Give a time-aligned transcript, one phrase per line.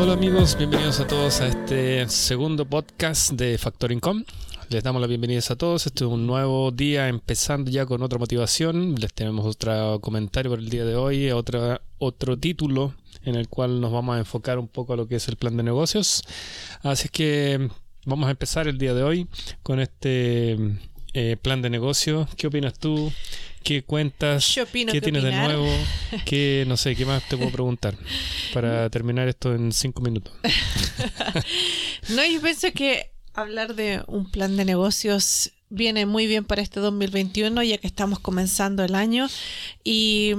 [0.00, 4.24] Hola amigos, bienvenidos a todos a este segundo podcast de Factor Income.
[4.68, 5.86] Les damos las bienvenidas a todos.
[5.86, 8.94] Este es un nuevo día empezando ya con otra motivación.
[8.94, 12.94] Les tenemos otro comentario por el día de hoy, otra, otro título
[13.24, 15.56] en el cual nos vamos a enfocar un poco a lo que es el plan
[15.56, 16.22] de negocios.
[16.82, 17.68] Así que
[18.06, 19.26] vamos a empezar el día de hoy
[19.64, 20.78] con este
[21.20, 22.28] eh, plan de negocio.
[22.36, 23.12] ¿Qué opinas tú?
[23.64, 24.54] ¿Qué cuentas?
[24.54, 25.66] ¿Qué tienes de nuevo?
[26.24, 27.96] ¿Qué, no sé, qué más te puedo preguntar
[28.54, 30.32] para terminar esto en cinco minutos?
[32.10, 36.80] no, yo pienso que hablar de un plan de negocios viene muy bien para este
[36.80, 39.26] 2021 ya que estamos comenzando el año
[39.84, 40.34] y,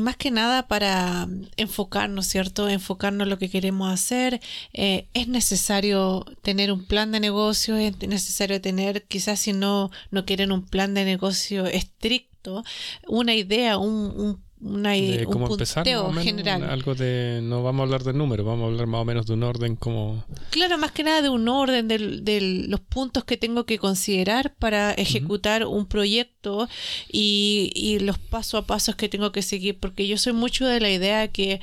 [0.00, 2.68] más que nada para enfocarnos, ¿cierto?
[2.68, 4.40] Enfocarnos en lo que queremos hacer.
[4.72, 10.24] Eh, es necesario tener un plan de negocio, es necesario tener, quizás si no, no
[10.24, 12.64] quieren un plan de negocio estricto,
[13.06, 15.84] una idea, un una, de cómo empezar,
[16.22, 16.62] general.
[16.64, 19.34] Algo de, no vamos a hablar de números, vamos a hablar más o menos de
[19.34, 20.24] un orden como...
[20.50, 24.92] Claro, más que nada de un orden, de, los puntos que tengo que considerar para
[24.92, 26.68] ejecutar un proyecto
[27.10, 30.80] y, y los paso a pasos que tengo que seguir, porque yo soy mucho de
[30.80, 31.60] la idea que...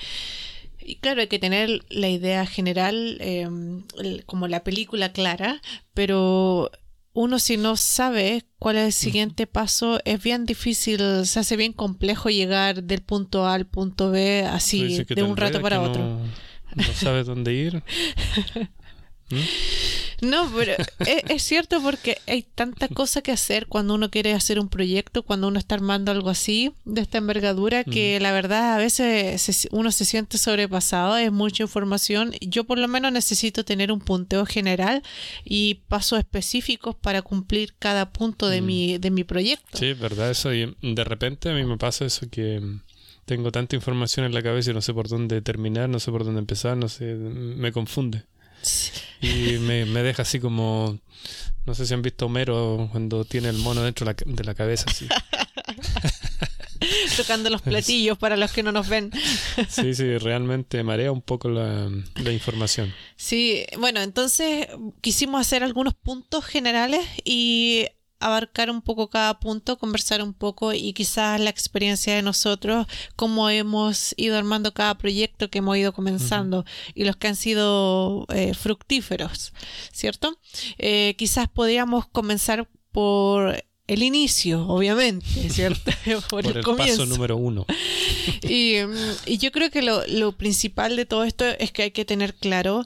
[0.82, 3.84] Y claro, hay que tener la idea general, em,
[4.26, 5.62] como la película clara,
[5.94, 6.72] pero
[7.14, 11.74] uno si no sabe cuál es el siguiente paso, es bien difícil, se hace bien
[11.74, 16.02] complejo llegar del punto A al punto B así de un rato para otro.
[16.02, 16.20] No,
[16.76, 17.84] no sabes dónde ir.
[19.32, 19.36] ¿Mm?
[20.22, 24.70] No, pero es, cierto porque hay tanta cosa que hacer cuando uno quiere hacer un
[24.70, 29.68] proyecto, cuando uno está armando algo así, de esta envergadura, que la verdad a veces
[29.72, 32.34] uno se siente sobrepasado, es mucha información.
[32.42, 35.04] Yo por lo menos necesito tener un punteo general
[35.44, 39.78] y pasos específicos para cumplir cada punto de, mi, de mi proyecto.
[39.78, 40.54] Sí, verdad, eso.
[40.54, 42.62] Y de repente a mí me pasa eso que
[43.26, 46.24] tengo tanta información en la cabeza y no sé por dónde terminar, no sé por
[46.24, 48.24] dónde empezar, no sé, me confunde.
[49.22, 50.98] Y me, deja así como.
[51.66, 55.10] No sé si han visto Homero cuando tiene el mono dentro de la cabeza, así.
[57.18, 59.12] Tocando los platillos para los que no nos ven.
[59.68, 62.94] sí, sí, realmente marea un poco la, la información.
[63.18, 64.68] Sí, bueno, entonces
[65.02, 67.86] quisimos hacer algunos puntos generales y
[68.20, 73.50] abarcar un poco cada punto, conversar un poco y quizás la experiencia de nosotros, cómo
[73.50, 78.54] hemos ido armando cada proyecto que hemos ido comenzando y los que han sido eh,
[78.54, 79.54] fructíferos,
[79.92, 80.38] ¿cierto?
[80.78, 85.92] Eh, quizás podríamos comenzar por el inicio, obviamente, ¿cierto?
[86.30, 87.66] por, el, paso número uno.
[88.44, 88.76] y,
[89.26, 92.36] y, yo creo que lo, lo, principal de todo esto es que hay que tener
[92.36, 92.86] claro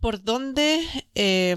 [0.00, 0.80] por dónde...
[1.14, 1.56] Eh,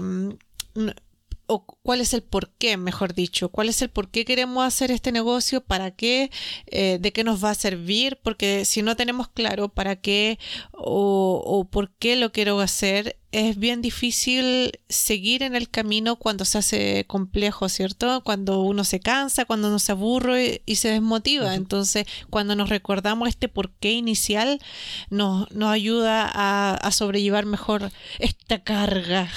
[1.46, 4.90] o cuál es el por qué, mejor dicho, cuál es el por qué queremos hacer
[4.90, 6.30] este negocio, para qué,
[6.66, 10.38] eh, de qué nos va a servir, porque si no tenemos claro para qué
[10.72, 16.44] o, o por qué lo quiero hacer, es bien difícil seguir en el camino cuando
[16.44, 18.22] se hace complejo, ¿cierto?
[18.22, 21.54] Cuando uno se cansa, cuando uno se aburre y, se desmotiva.
[21.54, 24.60] Entonces, cuando nos recordamos este porqué inicial,
[25.08, 29.30] nos, nos ayuda a, sobrellevar mejor esta carga.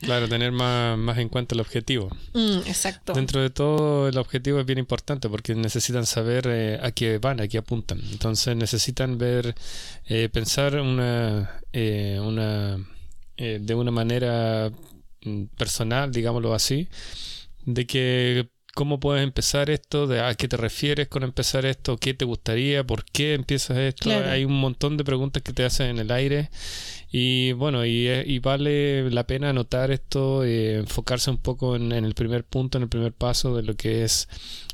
[0.00, 1.89] Claro, tener más, más en cuenta el objetivo.
[1.98, 3.12] Mm, exacto.
[3.12, 7.40] Dentro de todo, el objetivo es bien importante porque necesitan saber eh, a qué van,
[7.40, 8.00] a qué apuntan.
[8.12, 9.54] Entonces, necesitan ver,
[10.06, 12.78] eh, pensar una, eh, una
[13.42, 14.70] eh, de una manera
[15.24, 16.88] mm, personal, digámoslo así,
[17.64, 22.12] de que cómo puedes empezar esto, de a qué te refieres con empezar esto, qué
[22.12, 24.10] te gustaría, por qué empiezas esto.
[24.10, 26.50] Hay un montón de preguntas que te hacen en el aire
[27.12, 32.14] y bueno, y, y vale la pena anotar esto, eh, enfocarse un poco en, el
[32.14, 34.28] primer punto, en el primer paso de lo que es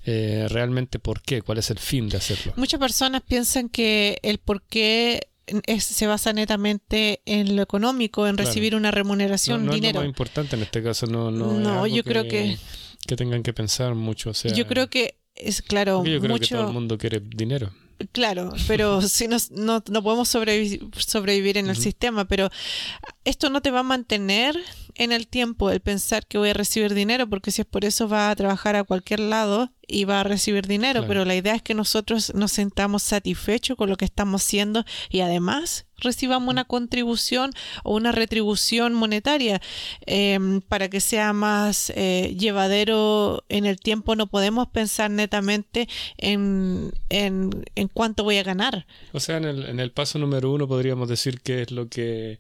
[0.05, 2.53] eh, realmente por qué, cuál es el fin de hacerlo.
[2.57, 5.29] Muchas personas piensan que el por qué
[5.79, 9.95] se basa netamente en lo económico, en recibir una remuneración, no, dinero.
[9.95, 12.59] No es lo más importante en este caso, no, no, no yo creo que
[13.07, 16.47] que tengan que pensar mucho, o sea, yo creo que es claro, yo creo que
[16.49, 17.71] todo el mundo quiere dinero.
[18.13, 22.51] Claro, pero si no, no, podemos sobrevivir, en el sistema, pero
[23.25, 24.57] esto no te va a mantener
[24.97, 28.09] en el tiempo el pensar que voy a recibir dinero, porque si es por eso
[28.09, 31.63] va a trabajar a cualquier lado y va a recibir dinero, pero la idea es
[31.63, 37.53] que nosotros nos sentamos satisfechos con lo que estamos haciendo y además recibamos una contribución
[37.85, 39.61] o una retribución monetaria
[40.05, 44.17] em, para que sea más eh, llevadero en el tiempo.
[44.17, 45.89] No podemos pensar netamente
[46.19, 48.87] en, en, en, cuánto voy a ganar.
[49.13, 52.39] O sea, en el, en el paso número uno podríamos decir que es lo que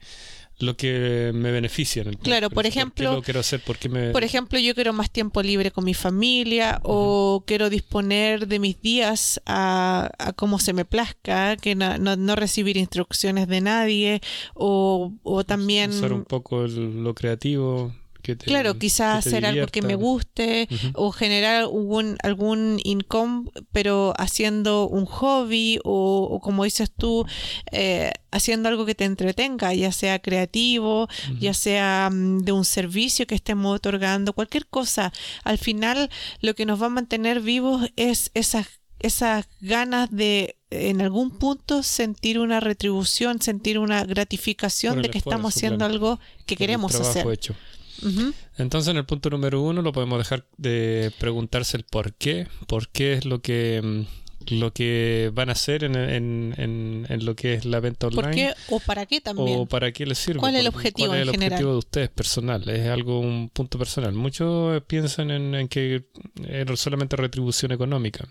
[0.58, 3.60] lo que me beneficia en el Claro, por ejemplo, ¿Por qué lo quiero hacer?
[3.60, 4.10] ¿Por qué me...
[4.10, 8.80] Por ejemplo, yo quiero más tiempo libre con mi familia o quiero disponer de mis
[8.80, 14.20] días a, a como se me plazca, que no, no- no recibir instrucciones de nadie
[14.54, 15.90] o, o también...
[15.90, 17.94] Usar un poco el- lo creativo.
[18.26, 23.48] Que te, Claro, quizás que hacer algo que me guste o generar algún, algún income,
[23.70, 27.24] pero haciendo un hobby o, o como dices tú,
[27.70, 31.08] eh, haciendo algo que te entretenga, ya sea creativo,
[31.38, 35.12] ya sea mm, de un servicio que estemos otorgando, cualquier cosa.
[35.44, 38.66] Al final, lo que nos va a mantener vivos es esas
[38.98, 45.54] esas ganas de en algún punto sentir una retribución, sentir una gratificación de que estamos
[45.54, 47.26] haciendo algo que queremos hacer.
[47.30, 47.54] hecho.
[48.02, 48.32] Ujú.
[48.58, 52.46] Entonces, en el punto número uno, lo podemos dejar de preguntarse el por qué.
[52.66, 57.24] ¿Por qué es lo que, mm, lo que van a hacer en, en, en, en
[57.24, 58.22] lo que es la venta online?
[58.26, 59.58] ¿Por qué o para qué también?
[59.60, 60.40] ¿O para qué les sirve?
[60.40, 61.52] ¿Cuál es el objetivo ¿Cuál es en el general?
[61.54, 62.68] objetivo de ustedes personal?
[62.68, 64.12] Es algo, un punto personal.
[64.12, 66.04] Muchos piensan en, en que
[66.48, 68.28] es solamente retribución económica.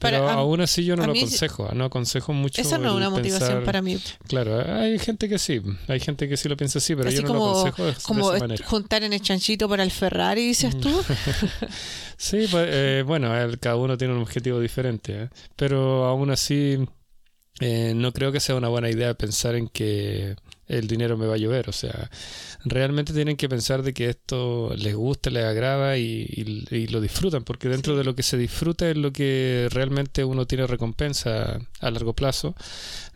[0.00, 1.70] Pero Para- aún así yo no lo aconsejo.
[1.74, 2.60] No aconsejo mucho.
[2.60, 3.98] Esa no es una motivación para mí.
[4.28, 5.60] Claro, hay gente que sí.
[5.88, 7.98] Hay gente que sí lo piensa así, pero Así yo no lo aconsejo de, de
[8.02, 8.66] como esa est- manera.
[8.66, 10.88] juntar en el chanchito para el Ferrari, dices tú.
[12.16, 15.28] Sí, pues, eh, bueno, el- cada uno tiene un objetivo diferente, ¿eh?
[15.56, 16.78] pero aún así
[17.60, 20.34] eh, no creo que sea una buena idea pensar en que
[20.68, 21.68] el dinero me va a llover.
[21.68, 22.10] O sea,
[22.64, 26.26] realmente tienen que pensar de que esto les gusta, les agrada y,
[26.70, 27.98] y- y lo disfrutan, porque dentro Sí.
[27.98, 32.54] de lo que se disfruta es lo que realmente uno tiene recompensa a largo plazo.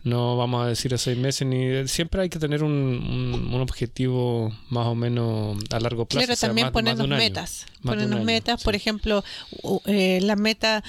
[0.03, 3.61] No vamos a decir a seis meses, ni siempre hay que tener un, un- un
[3.61, 6.19] objetivo más o menos a largo plazo.
[6.25, 7.65] Claro, o sea, también más- ponernos metas.
[7.83, 8.65] Ponernos año, metas, sí.
[8.65, 9.23] por ejemplo,
[9.85, 10.83] eh, la meta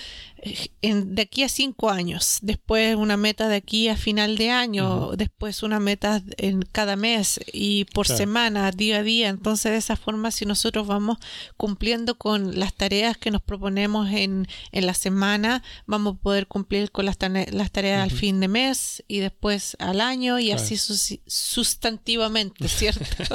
[0.83, 5.13] en- de aquí a cinco años, después una meta de aquí a final de año,
[5.17, 8.19] después una meta en cada mes y por Claro.
[8.19, 9.29] semana, día a día.
[9.29, 11.19] Entonces, de esa forma, si nosotros vamos
[11.57, 16.91] cumpliendo con las tareas que nos proponemos en, en la semana, vamos a poder cumplir
[16.91, 17.17] con las,
[17.53, 20.63] las tareas al fin de mes y después al año y Claro.
[20.63, 20.77] así
[21.27, 23.05] sustantivamente, ¿cierto?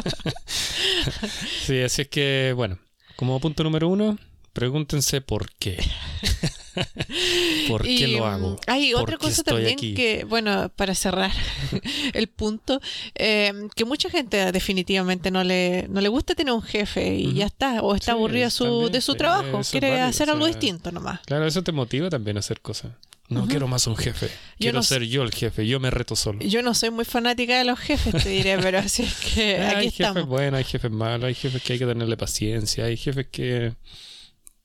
[1.65, 2.77] Sí, así es que, bueno,
[3.15, 4.17] como punto número uno,
[4.53, 5.77] pregúntense por qué.
[7.67, 8.59] ¿Por qué Y, lo mm, hago?
[8.67, 9.93] Hay ¿Por otra cosa también aquí?
[9.93, 11.31] que, bueno, para cerrar
[12.13, 12.81] el punto,
[13.15, 17.47] eh, que mucha gente definitivamente no le, no le gusta tener un jefe y ya
[17.47, 20.47] está, o está Sí, aburrida su, también, de su trabajo, quiere válido, hacer o algo
[20.47, 21.19] distinto nomás.
[21.25, 22.91] Claro, eso te motiva también a hacer cosas.
[23.29, 24.27] No quiero más un jefe.
[24.57, 25.67] Quiero no ser yo el jefe.
[25.67, 26.39] Yo me reto solo.
[26.39, 29.85] Yo no soy muy fanática de los jefes, te diré, pero así es que aquí
[29.85, 33.27] hay jefes buenos, hay jefes malos, hay jefes que hay que tenerle paciencia, hay jefes
[33.31, 33.73] que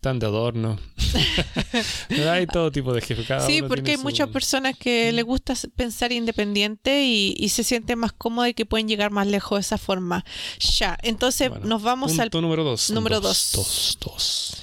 [0.05, 0.79] están de adorno.
[2.31, 3.01] hay todo tipo de.
[3.27, 7.65] Cada Sí, porque hay su- muchas personas que les gusta pensar independiente y, y se
[7.65, 10.23] sienten más cómodas y que pueden llegar más lejos de esa forma.
[10.79, 12.91] Ya, entonces Bueno, nos vamos al Punto número dos.
[12.91, 13.51] número dos.
[13.55, 13.99] dos.
[13.99, 14.57] Dos, dos.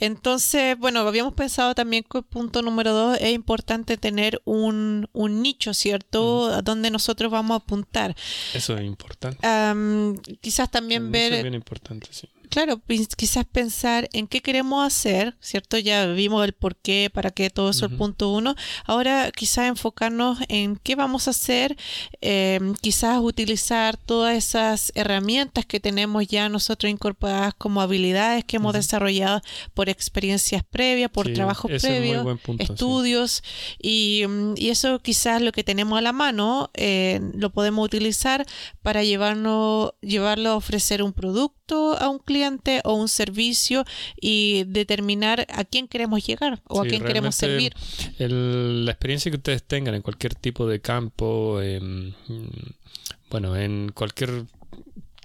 [0.00, 5.74] Entonces, bueno, habíamos pensado también que punto número dos es importante tener un, un nicho,
[5.74, 6.46] ¿cierto?
[6.48, 8.16] A donde nosotros vamos a apuntar.
[8.54, 9.44] Eso es importante.
[9.46, 12.28] Am, quizás también Eso ver, es bien importante, sí.
[12.48, 12.80] Claro,
[13.16, 15.78] quizás pensar en qué queremos hacer, ¿cierto?
[15.78, 18.54] Ya vimos el por qué, para qué, todo eso, el punto uno.
[18.84, 21.76] Ahora quizás enfocarnos en qué vamos a hacer,
[22.20, 28.72] eh, quizás utilizar todas esas herramientas que tenemos ya nosotros incorporadas como habilidades que hemos
[28.72, 29.40] desarrollado
[29.74, 32.72] por experiencias previas, por Sí, trabajo ese es muy previo, buen punto, sí.
[32.72, 33.42] estudios
[33.80, 38.46] y, mm, y eso quizás lo que tenemos a la mano eh, lo podemos utilizar
[38.82, 43.84] para llevarnos, llevarlo a ofrecer un producto a un cliente o un servicio
[44.20, 47.74] y determinar a quién queremos llegar o a quién queremos servir.
[48.18, 52.12] el- la experiencia que ustedes tengan en cualquier tipo de campo, em,
[53.30, 54.44] bueno, en cualquier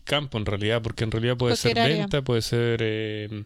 [0.04, 1.98] campo en realidad, porque en realidad puede ser área.
[1.98, 3.46] venta, puede ser em,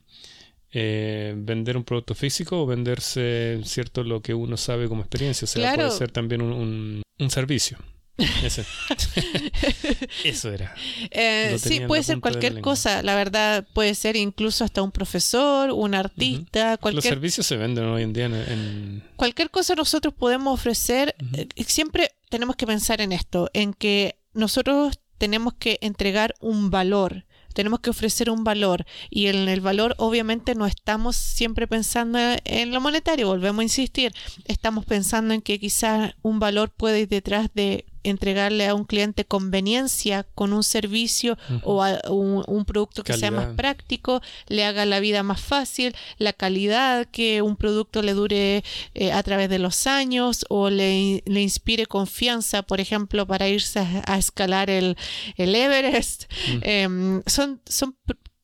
[0.73, 5.45] eh, vender un producto físico o venderse, cierto, lo que uno sabe como experiencia.
[5.45, 5.77] O sea, Claro.
[5.87, 7.77] puede ser también un, un- un servicio.
[8.17, 8.65] Ese.
[10.23, 10.73] Eso era.
[11.11, 15.71] Eh, sí, puede ser la cualquier cosa, la verdad puede ser incluso hasta un profesor,
[15.71, 20.13] un artista, Los cualquier servicios se venden hoy en día en- en, cualquier cosa nosotros
[20.13, 26.35] podemos ofrecer, eh, siempre tenemos que pensar en esto, en que nosotros tenemos que entregar
[26.39, 31.67] un valor, tenemos que ofrecer un valor y en el valor obviamente no estamos siempre
[31.67, 34.13] pensando en lo monetario, volvemos a insistir,
[34.45, 39.25] estamos pensando en que quizás un valor puede ir detrás de entregarle a un cliente
[39.25, 45.23] conveniencia con un servicio o un, producto que sea más práctico, le haga la vida
[45.23, 50.45] más fácil, la calidad, que un producto le dure eh, a través de los años
[50.49, 54.97] o le, le, inspire confianza, por ejemplo, para irse a, escalar el,
[55.37, 56.25] el Everest.
[56.61, 57.95] Em, son, son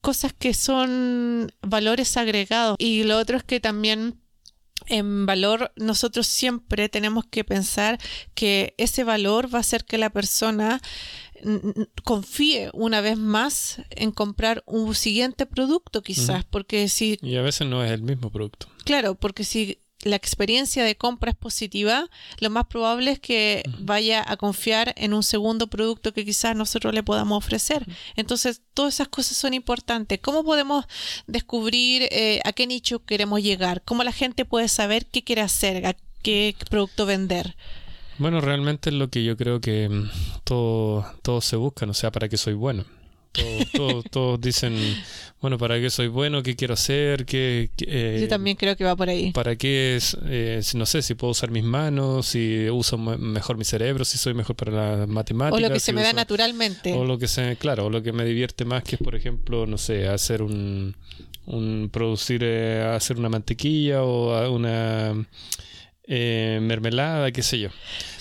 [0.04, 2.76] cosas que son valores agregados.
[2.78, 4.23] Y lo otro es que también
[4.88, 8.00] en valor nosotros siempre tenemos que pensar
[8.34, 10.82] que ese valor va a hacer que la persona
[12.04, 17.18] confíe una vez más en comprar un siguiente producto quizás, porque si...
[17.22, 18.68] Y a veces no es el mismo producto.
[18.86, 24.24] Claro, porque si la experiencia de compra es positiva, lo más probable es que vaya
[24.26, 27.86] a confiar en un segundo producto que quizás nosotros le podamos ofrecer.
[28.16, 30.20] Entonces, todas esas cosas son importantes.
[30.22, 30.86] ¿Cómo podemos
[31.28, 33.82] descubrir eh, a qué nicho queremos llegar?
[33.84, 37.56] ¿Cómo la gente puede saber qué quiere hacer, a qué producto vender?
[38.18, 40.10] Bueno, realmente es lo que yo creo que mm,
[40.44, 42.86] todos todo se buscan, o sea, para qué soy bueno.
[44.12, 44.76] Todos, dicen,
[45.42, 46.44] bueno, ¿para qué soy bueno?
[46.44, 47.26] ¿Qué quiero hacer?
[47.26, 49.32] ¿Qué, eh, Yo también creo que va por ahí.
[49.32, 49.96] ¿Para qué?
[49.96, 54.18] Es, eh, no sé, si puedo usar mis manos, si uso mejor mi cerebro, si
[54.18, 55.60] soy mejor para las matemáticas.
[55.60, 56.94] O lo que se me da naturalmente.
[56.94, 59.66] O lo que se, claro, o lo que me divierte más, que es, por ejemplo,
[59.66, 60.96] no sé, hacer un,
[61.46, 65.26] un producir, eh, hacer una mantequilla o una
[66.06, 67.70] eh, mermelada, qué sé yo.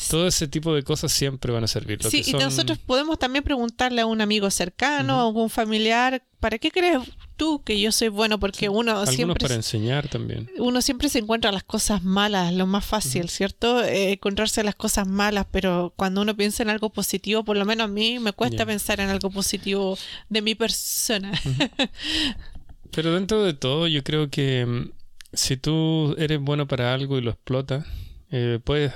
[0.09, 2.03] Todo ese tipo de cosas siempre van a servir.
[2.03, 6.71] sí, y nosotros podemos también preguntarle a un amigo cercano, a algún familiar, ¿para qué
[6.71, 6.99] crees
[7.37, 8.41] tú que yo soy bueno?
[8.41, 9.43] Porque uno Algunos siempre...
[9.43, 10.51] para enseñar también.
[10.59, 13.83] Uno siempre se encuentra las cosas malas, lo más fácil, ¿cierto?
[13.85, 17.85] Eh, encontrarse las cosas malas, pero cuando uno piensa en algo positivo, por lo menos
[17.85, 19.97] a mí me cuesta pensar en algo positivo
[20.29, 21.33] de mi persona.
[22.91, 24.91] pero dentro de todo, yo creo que mm,
[25.33, 27.87] si tú eres bueno para algo y lo explotas,
[28.33, 28.93] eh, puedes,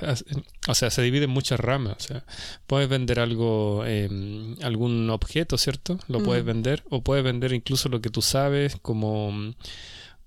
[0.67, 1.95] o sea, se divide en muchas ramas.
[1.97, 2.23] O sea,
[2.67, 5.97] puedes vender algo, em, algún objeto, ¿cierto?
[6.07, 6.47] Lo puedes mm.
[6.47, 9.53] vender, o puedes vender incluso lo que tú sabes, como,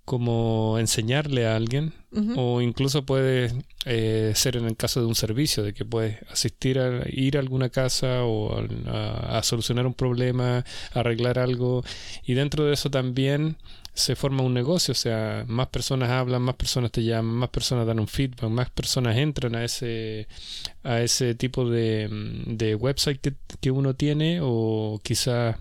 [0.04, 1.92] como enseñarle a alguien,
[2.34, 3.52] o incluso puede
[3.84, 7.40] eh, ser en el caso de un servicio, de que puedes asistir a ir a
[7.40, 11.84] alguna casa o a solucionar un problema, arreglar algo,
[12.24, 13.56] y dentro de eso también
[13.92, 17.86] se forma un negocio, o sea, más personas hablan, más personas te llaman, más personas
[17.86, 20.28] dan un feedback, más personas entran a ese,
[20.84, 22.08] a ese tipo de,
[22.46, 25.56] de website que, que uno tiene o quizás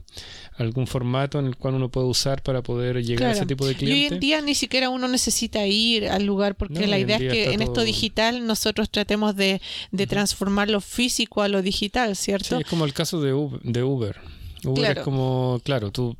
[0.57, 3.75] algún formato en el cual uno puede usar para poder llegar a ese tipo de
[3.75, 3.97] clientes.
[3.97, 7.31] Y hoy en día ni siquiera uno necesita ir al lugar porque la idea es
[7.31, 12.57] que en esto digital nosotros tratemos de, de transformar lo físico a lo digital, ¿cierto?
[12.57, 13.59] Sí, es como el caso de Uber.
[13.63, 14.17] De Uber.
[14.65, 16.17] Uber es como, claro, tú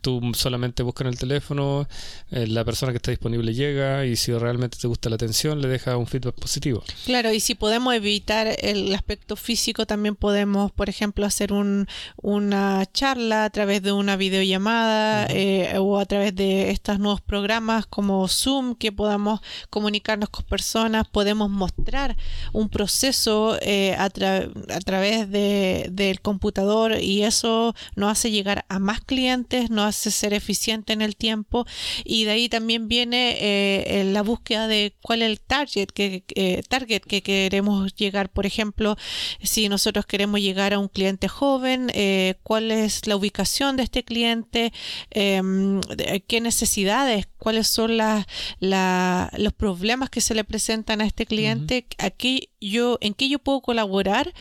[0.00, 1.88] Tú solamente buscas en el teléfono,
[2.30, 5.68] eh, la persona que está disponible llega y si realmente te gusta la atención le
[5.68, 6.82] deja un feedback positivo.
[7.04, 12.84] Claro, y si podemos evitar el aspecto físico, también podemos, por ejemplo, hacer un, una
[12.92, 18.26] charla a través de una videollamada eh, o a través de estos nuevos programas como
[18.28, 22.16] Zoom, que podamos comunicarnos con personas, podemos mostrar
[22.52, 28.78] un proceso eh, a, a, través de, del computador y eso nos hace llegar a
[28.78, 31.66] más clientes, hace ser eficiente en el tiempo
[32.04, 36.62] y de ahí también viene eh, la búsqueda de cuál es el target que, eh,
[36.68, 38.30] target que queremos llegar.
[38.30, 38.96] Por ejemplo,
[39.42, 44.04] si nosotros queremos llegar a un cliente joven, eh, cuál es la ubicación de este
[44.04, 44.72] cliente,
[45.10, 45.80] em,
[46.26, 48.26] qué necesidades, cuáles son las,
[48.60, 53.60] los problemas que se le presentan a este cliente, aquí yo, en qué yo puedo
[53.60, 54.32] colaborar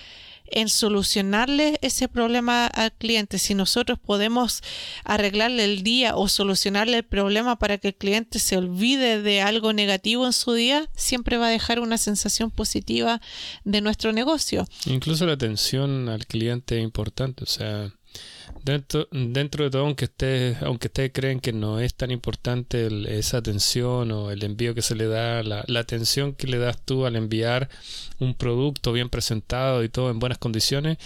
[0.52, 3.40] en solucionarle ese problema al cliente.
[3.40, 4.62] Si nosotros podemos
[5.04, 9.74] arreglarle el día o solucionarle el problema para que el cliente se olvide de algo
[9.74, 13.22] negativo en su día, siempre va a dejar una sensación positiva
[13.64, 14.68] de nuestro negocio.
[14.86, 17.44] Incluso la atención al cliente es importante.
[17.44, 17.92] O sea,
[18.64, 23.38] Dentro, dentro de todo, aunque ustedes, aunque ustedes creen que no es tan importante esa
[23.38, 27.16] atención o el envío que se le da, la, atención que le das tú al
[27.16, 27.70] enviar
[28.20, 30.98] un producto bien presentado y todo en buenas condiciones,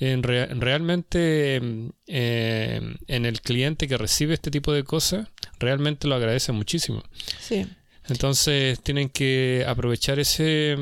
[0.00, 1.60] en realmente
[2.06, 5.28] eh, en el cliente que recibe este tipo de cosas,
[5.58, 7.02] realmente lo agradece muchísimo.
[7.40, 7.66] Sí.
[8.08, 10.76] Entonces tienen que aprovechar ese,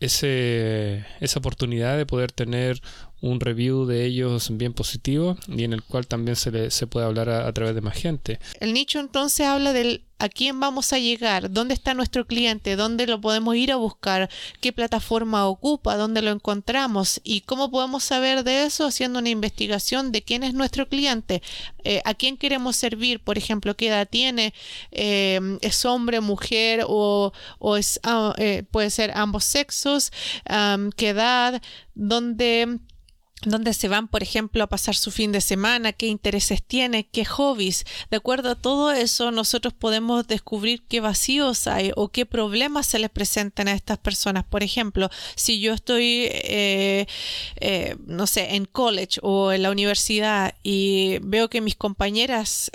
[0.00, 2.80] ese, esa oportunidad de poder tener
[3.20, 7.06] un review de ellos bien positivo y en el cual también se, le, se puede
[7.06, 8.38] hablar a, través de más gente.
[8.60, 13.06] El nicho entonces habla del a quién vamos a llegar, dónde está nuestro cliente, dónde
[13.06, 14.28] lo podemos ir a buscar,
[14.60, 20.10] qué plataforma ocupa, dónde lo encontramos y cómo podemos saber de eso haciendo una investigación
[20.10, 21.40] de quién es nuestro cliente,
[21.84, 24.54] eh, a quién queremos servir, por ejemplo, qué edad tiene,
[24.90, 30.10] eh, es hombre, mujer o, o es, ah, eh, puede ser ambos sexos,
[30.96, 31.62] qué edad,
[31.94, 32.80] dónde
[33.44, 37.24] dónde se van, por ejemplo, a pasar su fin de semana, qué intereses tiene, qué
[37.24, 37.84] hobbies.
[38.10, 42.98] De acuerdo a todo eso, nosotros podemos descubrir qué vacíos hay o qué problemas se
[42.98, 44.44] les presentan a estas personas.
[44.44, 47.06] Por ejemplo, si yo estoy, eh,
[47.56, 52.70] eh, no sé, en college o en la universidad y veo que mis compañeras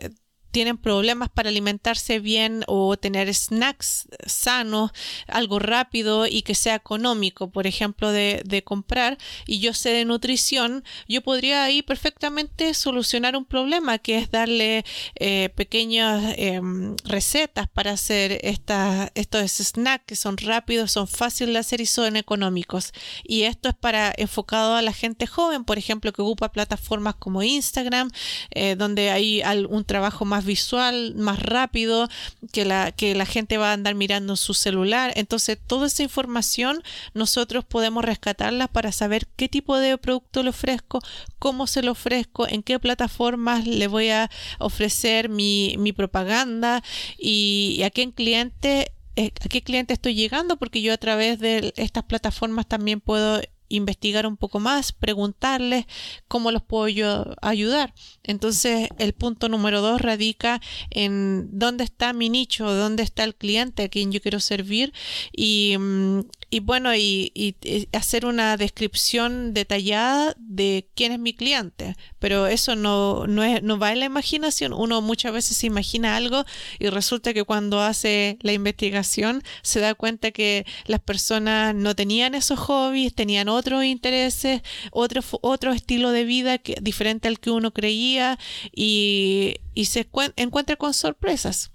[0.53, 4.91] tienen problemas para alimentarse bien o tener snacks sanos,
[5.27, 9.17] algo rápido y que sea económico, por ejemplo, de, comprar,
[9.47, 14.85] y yo sé de nutrición, yo podría ahí perfectamente solucionar un problema, que es darle
[15.15, 21.59] eh, pequeñas em, recetas para hacer estas, estos snacks que son rápidos, son fáciles de
[21.59, 22.93] hacer y son económicos.
[23.23, 27.41] Y esto es para enfocado a la gente joven, por ejemplo, que ocupa plataformas como
[27.41, 28.11] Instagram,
[28.51, 32.09] eh, donde hay un trabajo más visual, más rápido,
[32.51, 35.13] que la, que la gente va a andar mirando su celular.
[35.15, 36.83] Entonces, toda esa información
[37.13, 40.99] nosotros podemos rescatarla para saber qué tipo de producto le ofrezco,
[41.39, 46.83] cómo se lo ofrezco, en qué plataformas le voy a ofrecer mi, mi propaganda
[47.17, 51.39] y, y a qué cliente eh, a qué cliente estoy llegando, porque yo a través
[51.39, 53.41] de estas plataformas también puedo
[53.75, 55.85] investigar un poco más, preguntarles
[56.27, 57.93] cómo los puedo yo ayudar.
[58.23, 63.83] Entonces, el punto número dos radica en dónde está mi nicho, dónde está el cliente
[63.83, 64.93] a quien yo quiero servir
[65.31, 66.19] y, mm,
[66.61, 67.55] bueno, y,
[67.93, 71.95] hacer una descripción detallada de quién es mi cliente.
[72.19, 74.73] Pero eso no, no, es, no va en la imaginación.
[74.73, 76.45] Uno muchas veces se imagina algo
[76.79, 82.35] y resulta que cuando hace la investigación se da cuenta que las personas no tenían
[82.35, 87.71] esos hobbies, tenían otros intereses, otro, otro estilo de vida que, diferente al que uno
[87.71, 88.37] creía
[88.75, 91.71] y, y se encuentra con sorpresas.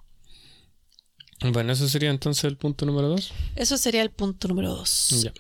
[1.41, 3.33] Bueno, eso sería entonces el punto número dos.
[3.55, 5.31] Eso sería el punto número dos.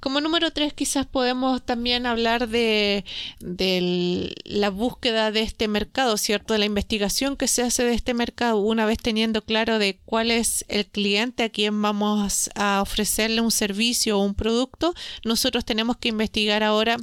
[0.00, 3.04] Como número tres, quizás podemos también hablar de,
[3.38, 6.54] de, la búsqueda de este mercado, ¿cierto?
[6.54, 10.30] De la investigación que se hace de este mercado, una vez teniendo claro de cuál
[10.30, 15.98] es el cliente a quien vamos a ofrecerle un servicio o un producto, nosotros tenemos
[15.98, 16.96] que investigar ahora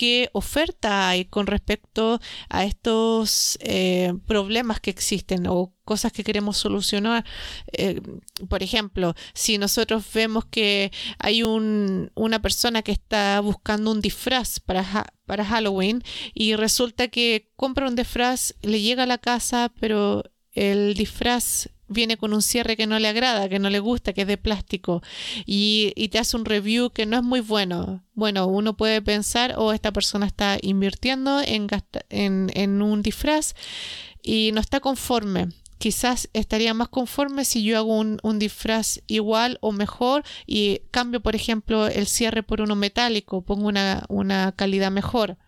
[0.00, 6.56] qué oferta hay con respecto a estos eh, problemas que existen o cosas que queremos
[6.56, 7.26] solucionar.
[7.72, 8.00] Eh,
[8.48, 14.58] por ejemplo, si nosotros vemos que hay un, una persona que está buscando un disfraz
[14.58, 20.24] para, para Halloween y resulta que compra un disfraz, le llega a la casa, pero
[20.52, 24.22] el disfraz viene con un cierre que no le agrada, que no le gusta, que
[24.22, 25.02] es de plástico
[25.44, 28.02] y, te hace un review que no es muy bueno.
[28.14, 31.68] Bueno, uno puede pensar, oh, esta persona está invirtiendo en,
[32.08, 33.54] en, en un disfraz
[34.22, 35.48] y no está conforme
[35.78, 41.20] quizás estaría más conforme si yo hago un, un, disfraz igual o mejor y cambio,
[41.20, 45.38] por ejemplo, el cierre por uno metálico, pongo una, una calidad mejor.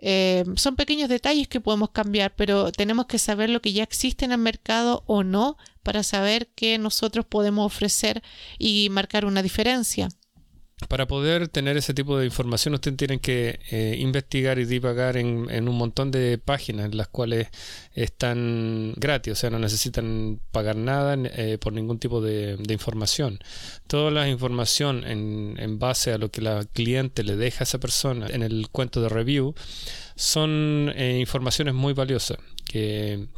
[0.00, 4.24] Eh, son pequeños detalles que podemos cambiar, pero tenemos que saber lo que ya existe
[4.24, 5.56] en el mercado o no
[5.88, 8.22] para saber qué nosotros podemos ofrecer
[8.58, 10.10] y marcar una diferencia.
[10.86, 15.46] Para poder tener ese tipo de información, ustedes tienen que eh, investigar y divagar en,
[15.48, 17.48] en, un montón de páginas, las cuales
[17.94, 23.38] están gratis, o sea, no necesitan pagar nada eh, por ningún tipo de, información.
[23.86, 27.80] Toda la información en, en, base a lo que la cliente le deja a esa
[27.80, 29.54] persona en el cuento de review
[30.16, 33.28] son eh, informaciones muy valiosas que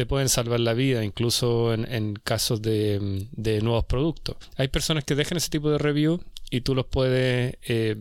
[0.00, 3.28] te pueden salvar la vida, incluso en, en casos de,
[3.62, 4.36] nuevos productos.
[4.56, 7.96] Hay personas que dejan ese tipo de review y tú los puedes eh,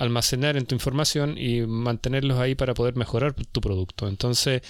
[0.00, 4.08] almacenar en tu información y mantenerlos ahí para poder mejorar tu producto.
[4.08, 4.62] Entonces,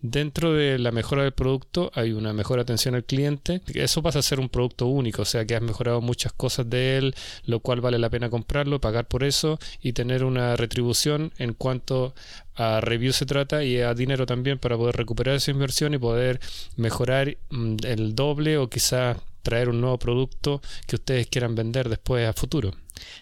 [0.00, 3.60] dentro de la mejora del producto hay una mejor atención al cliente.
[3.74, 6.96] Eso pasa a ser un producto único, o sea que has mejorado muchas cosas de
[6.96, 11.52] él, lo cual vale la pena comprarlo, pagar por eso y tener una retribución en
[11.52, 12.14] cuanto
[12.56, 16.40] a review se trata y a dinero también para poder recuperar esa inversión y poder
[16.76, 22.28] mejorar mm, el doble o quizás traer un nuevo producto que ustedes quieran vender después
[22.28, 22.72] a futuro.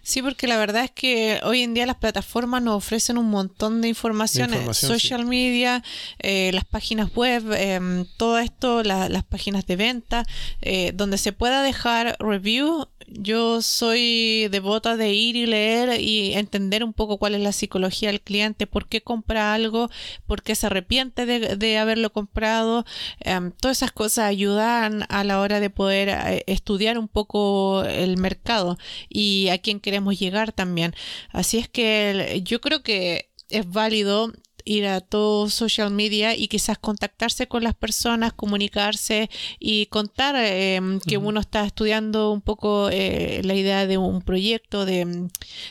[0.03, 3.83] Sí, porque la verdad es que hoy en día las plataformas nos ofrecen un montón
[3.83, 5.83] de informaciones, social media,
[6.19, 10.25] eh, las páginas web, eh, todo esto, la, las páginas de venta,
[10.63, 16.85] eh, donde se pueda dejar review yo soy devota de ir y leer y entender
[16.85, 19.91] un poco cuál es la psicología del cliente, por qué compra algo,
[20.27, 22.85] por qué se arrepiente de, haberlo comprado.
[23.21, 28.17] Em, todas esas cosas ayudan a la hora de poder eh, estudiar un poco el
[28.17, 30.95] mercado y a quién queremos llegar también.
[31.31, 34.33] Así es que yo creo que es válido
[34.67, 40.81] ir a todo social media y quizás contactarse con las personas, comunicarse y contar eh,
[41.07, 45.29] que uno está estudiando un poco eh, la idea de un proyecto, de,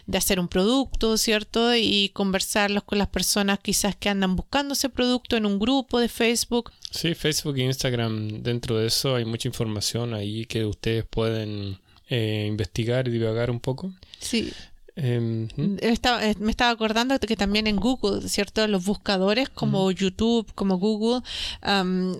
[0.07, 1.75] de, hacer un producto, ¿cierto?
[1.75, 6.07] Y conversarlos con las personas quizás que andan buscando ese producto en un grupo de
[6.07, 6.71] Facebook.
[6.89, 12.45] Sí, Facebook e Instagram, dentro de eso hay mucha información ahí que ustedes pueden eh,
[12.47, 13.93] investigar y divagar un poco.
[14.19, 14.53] Sí.
[14.97, 18.65] Em, eh, me estaba acordando que también en Google, ¿cierto?
[18.67, 21.21] Los buscadores como YouTube, como Google,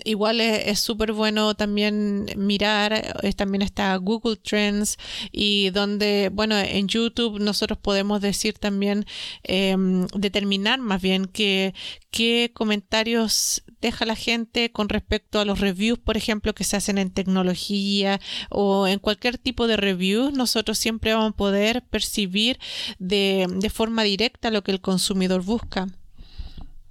[0.03, 4.97] igual es súper bueno también mirar, eh, también está Google Trends
[5.31, 9.05] y donde, bueno, en YouTube nosotros podemos decir también,
[9.43, 11.73] em, determinar más bien que,
[12.11, 16.97] qué comentarios deja la gente con respecto a los reviews, por ejemplo, que se hacen
[16.97, 22.59] en tecnología o en cualquier tipo de review, nosotros siempre vamos a poder percibir
[22.99, 25.87] de, de forma directa lo que el consumidor busca.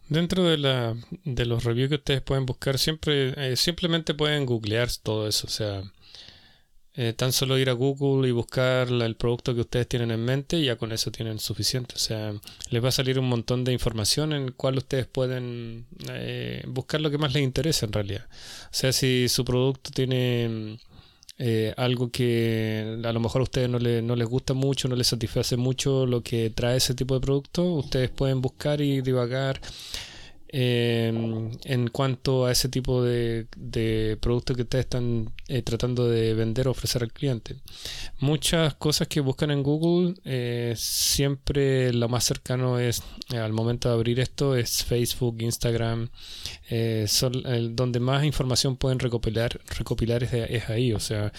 [0.09, 0.95] Dentro de, la,
[1.25, 5.47] de los reviews que ustedes pueden buscar, siempre eh, simplemente pueden googlear todo eso.
[5.47, 5.83] O sea,
[6.97, 10.59] eh, tan solo ir a Google y buscar el producto que ustedes tienen en mente
[10.59, 11.97] y ya con eso tienen suficiente.
[11.97, 12.33] O sea,
[12.71, 17.01] les va a salir un montón de información en el cual ustedes pueden eh, buscar
[17.01, 18.27] lo que más les interesa en realidad.
[18.67, 20.79] O sea, si su producto tiene
[21.39, 25.09] eh, algo que a lo mejor a ustedes no, no les gusta mucho, no les
[25.09, 29.61] satisface mucho lo que trae ese tipo de producto, ustedes pueden buscar y divagar
[30.57, 33.49] Em, en cuanto a ese tipo de,
[34.21, 37.57] productos que ustedes están eh, tratando de vender o ofrecer al cliente.
[38.21, 43.89] Muchas cosas que buscan en Google, eh, siempre lo más cercano es, eh, al momento
[43.89, 46.11] de abrir esto, es Facebook, Instagram,
[47.09, 47.33] son,
[47.75, 50.93] donde más información pueden recopilar, recopilar es, es ahí.
[50.93, 51.33] O sea,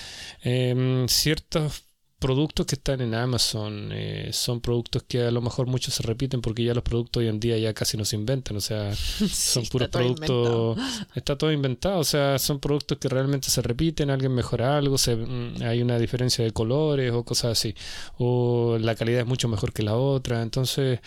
[0.44, 1.85] em, ciertos
[2.26, 6.42] productos que están en Amazon eh, son productos que a lo mejor muchos se repiten
[6.42, 8.96] porque ya los productos hoy en día ya casi no se inventan, o sea,
[9.30, 10.76] son puros productos,
[11.14, 15.16] está todo inventado, o sea, son productos que realmente se repiten, alguien mejora algo, se,
[15.16, 17.76] mm, hay una diferencia de colores o cosas así,
[18.18, 21.02] o la calidad es mucho mejor que la otra, entonces,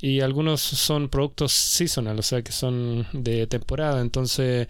[0.00, 4.66] y algunos son productos seasonal, o sea, que son de temporada, entonces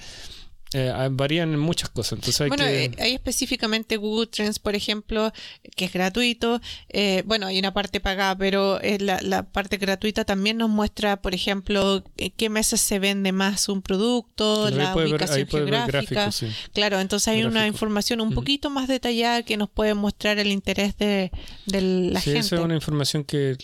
[0.75, 2.15] eh, ah, varían en muchas cosas.
[2.15, 2.85] Entonces hay bueno, que...
[2.87, 5.33] Eh, hay específicamente Google Trends, por ejemplo,
[5.77, 6.61] que es gratuito.
[6.89, 11.33] Eh, bueno, hay una parte pagada, pero la, la, parte gratuita también nos muestra, por
[11.33, 12.03] ejemplo,
[12.37, 16.31] qué meses se vende más un producto, la ubicación geográfica.
[16.73, 20.99] Claro, entonces hay una información un poquito más detallada que nos puede mostrar el interés
[20.99, 21.31] de,
[21.67, 22.41] de la sí, gente.
[22.41, 23.57] Esa es una información que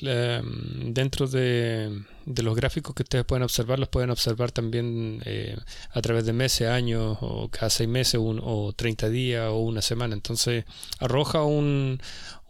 [0.84, 5.56] dentro de de los gráficos que ustedes pueden observar, los pueden observar también eh,
[5.92, 9.82] a través de meses, años, o cada seis meses, un, o 30 días, o una
[9.82, 10.14] semana.
[10.14, 10.64] Entonces,
[10.98, 12.00] arroja un,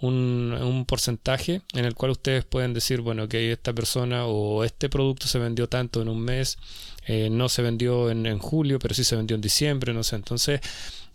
[0.00, 5.26] un, porcentaje en el cual ustedes pueden decir, bueno, que esta persona o este producto
[5.26, 6.58] se vendió tanto en un mes,
[7.06, 10.16] eh, no se vendió en, en, julio, pero sí se vendió en diciembre, no sé.
[10.16, 10.60] Entonces,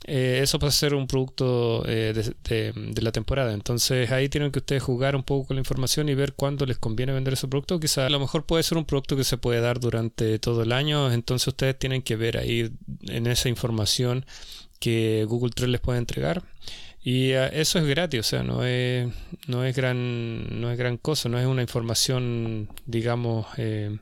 [0.07, 3.53] eh, eso puede ser un producto eh, de, de, la temporada.
[3.53, 6.77] Entonces ahí tienen que ustedes jugar un poco con la información y ver cuándo les
[6.77, 7.79] conviene vender ese producto.
[7.79, 10.71] Quizá a lo mejor puede ser un producto que se puede dar durante todo el
[10.73, 11.11] año.
[11.11, 12.71] Entonces ustedes tienen que ver ahí
[13.07, 14.25] en esa información
[14.79, 16.43] que Google Trends les puede entregar.
[17.05, 19.07] Y uh, eso es gratis, o sea, no es,
[19.45, 23.95] no es gran, no es gran cosa, no es una información, digamos, eh,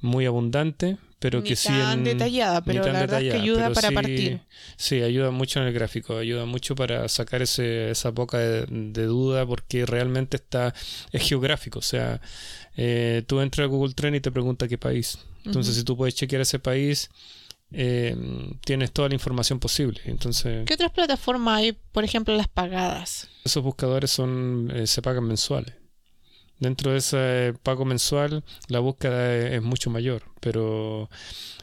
[0.00, 4.42] muy abundante, pero que sí tan detallada, pero la verdad es que ayuda para partir.
[4.76, 9.44] Sí, ayuda mucho en el gráfico, ayuda mucho para sacar ese, esa boca de, duda
[9.44, 10.72] porque realmente está
[11.10, 12.20] es geográfico, o sea,
[12.76, 15.18] eh, tú entras a Google Trend y te pregunta qué país.
[15.44, 17.10] Entonces, si tú puedes chequear ese país,
[17.72, 18.16] eh,
[18.64, 20.00] tienes toda la información posible.
[20.04, 23.28] Entonces, ¿Qué otras plataformas hay, por ejemplo, las pagadas?
[23.44, 25.74] Esos buscadores son eh, se pagan mensuales.
[26.60, 31.08] Dentro de ese pago mensual, la búsqueda es, mucho mayor, pero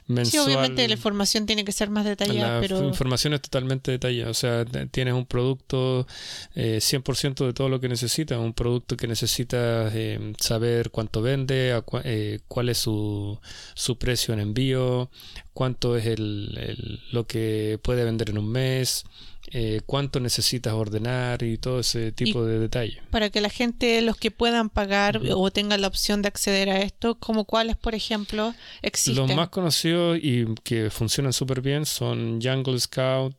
[0.07, 0.45] mensual...
[0.45, 4.33] Sí, obviamente la información tiene que ser más detallada, la información es totalmente detallada, o
[4.33, 6.07] sea, tienes un producto
[6.55, 11.79] eh, 100% de todo lo que necesitas, un producto que necesitas eh, saber cuánto vende,
[12.03, 13.39] eh, cuál es su,
[13.75, 15.11] su precio en envío,
[15.53, 19.05] cuánto es el, lo que puede vender en un mes,
[19.49, 23.01] eh, cuánto necesitas ordenar y todo ese tipo de detalle.
[23.11, 26.81] Para que la gente, los que puedan pagar o tengan la opción de acceder a
[26.81, 29.27] esto, como cuáles, por ejemplo, existen.
[29.27, 33.35] Los más conocidos y que funcionan súper bien son Jungle Scout,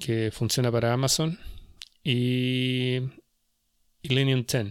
[0.00, 1.38] que funciona para Amazon,
[2.02, 3.00] y,
[4.02, 4.66] Linium 10.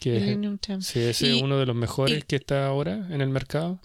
[0.00, 3.20] Que es, sí, ese Y- es uno de los mejores y- que está ahora en
[3.22, 3.80] el mercado,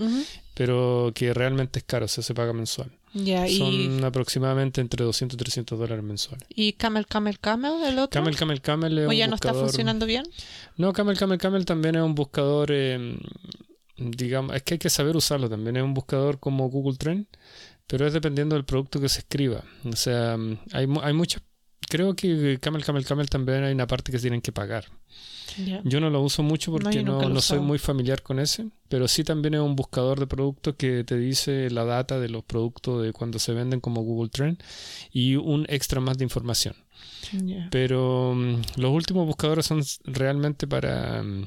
[0.54, 2.92] pero que realmente es caro, o sea, se paga mensual.
[3.14, 6.48] Y, Son aproximadamente entre 200 y 300 dólares mensuales.
[6.50, 8.20] y Camel, Camel, Camel, el otro.
[8.20, 10.24] Camel, Camel, Camel es ¿O un ya no está funcionando bien?
[10.78, 13.18] No, Camel, Camel, Camel también es un buscador, eh,
[13.98, 15.76] digamos, es que hay que saber usarlo también.
[15.76, 17.28] Es un buscador como Google Trend,
[17.86, 19.64] pero es dependiendo del producto que se escriba.
[19.84, 20.38] O sea,
[20.72, 21.42] hay, hay muchas.
[21.92, 24.86] Creo que Camel, Camel, Camel también hay una parte que tienen que pagar.
[25.84, 29.56] Yo no lo uso mucho porque no, soy muy familiar con ese, pero sí también
[29.56, 33.40] es un buscador de productos que te dice la data de los productos de cuando
[33.40, 34.64] se venden como Google Trend
[35.12, 36.76] y un extra más de información.
[37.72, 41.46] Pero mm, los últimos buscadores son realmente para, mm,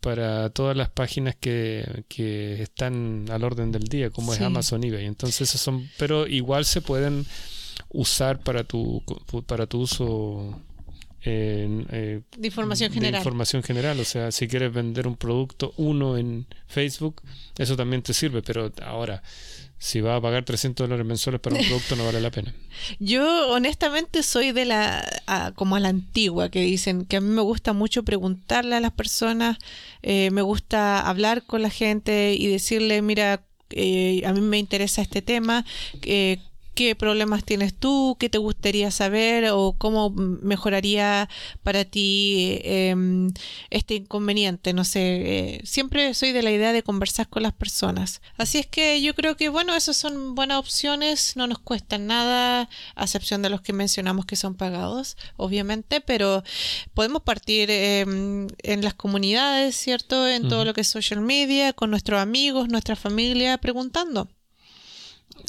[0.00, 4.40] para todas las páginas que, que están al orden del día, como es.
[4.40, 5.06] Amazon eBay.
[5.06, 7.26] Entonces, esos son, pero igual se pueden
[7.90, 9.02] usar para tu,
[9.46, 10.60] para tu uso.
[11.22, 13.20] en, eh, De información de general.
[13.20, 14.00] información general.
[14.00, 17.20] O sea, si quieres vender un producto uno en Facebook,
[17.58, 18.40] eso también te sirve.
[18.42, 19.22] Pero ahora,
[19.76, 22.54] si vas a pagar 300 dólares mensuales para un producto, no vale la pena.
[23.00, 27.28] Yo honestamente soy de la, a- como a la antigua, que dicen que a mí
[27.28, 29.58] me gusta mucho preguntarle a las personas,
[30.02, 35.02] eh, me gusta hablar con la gente y decirle, mira, eh, a mí me interesa
[35.02, 35.64] este tema,
[36.02, 36.38] eh,
[36.80, 41.28] qué problemas tienes tú, qué te gustaría saber o cómo mejoraría
[41.62, 42.96] para ti eh,
[43.68, 48.22] este inconveniente, no sé, eh, siempre soy de la idea de conversar con las personas.
[48.38, 52.70] Así es que yo creo que bueno, esas son buenas opciones, no nos cuestan nada,
[52.94, 56.42] a excepción de los que mencionamos que son pagados, obviamente, pero
[56.94, 60.26] podemos partir eh, en las comunidades, ¿cierto?
[60.26, 64.30] En todo lo que es social media, con nuestros amigos, nuestra familia, preguntando.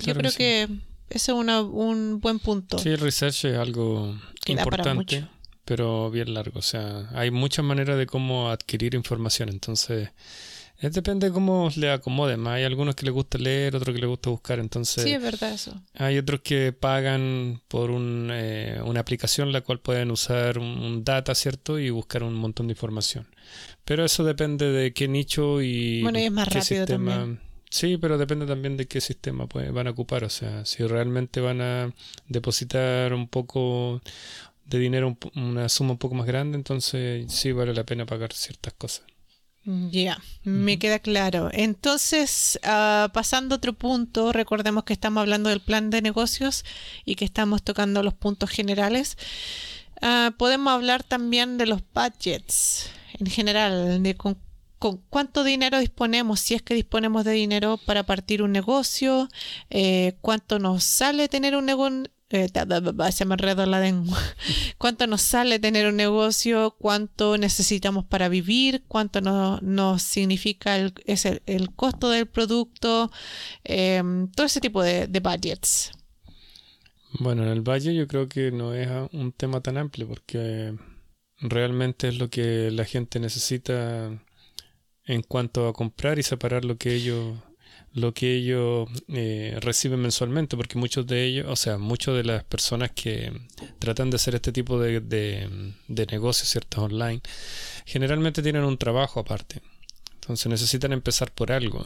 [0.04, 0.38] Yo creo sí.
[0.38, 2.78] que ese es una- un buen punto.
[2.80, 5.28] Sí, el research es algo Que importante,
[5.66, 6.60] pero bien largo.
[6.60, 9.50] O sea, hay muchas maneras de cómo adquirir información.
[9.50, 10.10] Entonces,
[10.80, 12.38] es depende de cómo le acomode.
[12.38, 14.60] Más hay algunos que les gusta leer, otros que les gusta buscar.
[14.60, 15.80] Entonces, Sí, es verdad eso.
[15.94, 21.04] hay otros que pagan por un, eh, una aplicación la cual pueden usar un, un
[21.04, 21.78] data, ¿cierto?
[21.78, 23.28] Y buscar un montón de información.
[23.86, 27.12] Pero eso depende de qué nicho y Bueno, y es más qué rápido sistema.
[27.16, 27.40] también.
[27.72, 30.26] Sí, pero depende también de qué sistema pues, van a ocupar.
[30.26, 31.94] O sea, si realmente van a
[32.28, 34.02] depositar un poco
[34.66, 38.74] de dinero, una suma un poco más grande, entonces sí vale la pena pagar ciertas
[38.74, 39.06] cosas.
[39.64, 41.50] Ya, me queda claro.
[41.54, 46.66] Entonces, ah, pasando a otro punto, recordemos que estamos hablando del plan de negocios
[47.06, 49.18] y que estamos tocando los puntos generales.
[50.02, 54.38] Ah, podemos hablar también de los budgets en general, de con,
[54.82, 59.30] con cuánto dinero disponemos, si es que disponemos de dinero para partir un negocio,
[59.70, 62.10] eh, cuánto nos sale tener un negocio.
[63.12, 64.18] se me la lengua.
[64.80, 66.76] ¿Cuánto nos sale tener un negocio?
[66.80, 68.84] ¿Cuánto necesitamos para vivir?
[68.88, 73.12] ¿Cuánto no- nos significa el, es el, costo del producto?
[73.64, 74.02] Eh,
[74.36, 75.92] todo ese tipo de, de budgets.
[77.20, 80.74] Bueno, en el valle yo creo que no es un tema tan amplio porque
[81.40, 84.10] realmente es lo que la gente necesita
[85.12, 87.38] en cuanto a comprar y separar lo que ellos
[87.94, 92.46] lo que ellos eh, reciben mensualmente porque muchos de ellos o sea muchas de las
[92.46, 93.34] personas que
[93.80, 97.22] tratan de hacer este tipo de, de, negocios ciertos online
[97.86, 99.62] generalmente tienen un trabajo aparte.
[100.14, 101.86] Entonces necesitan empezar por algo.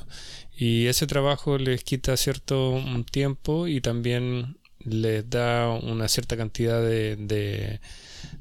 [0.56, 7.16] Y ese trabajo les quita cierto tiempo y también les da una cierta cantidad de,
[7.16, 7.80] de,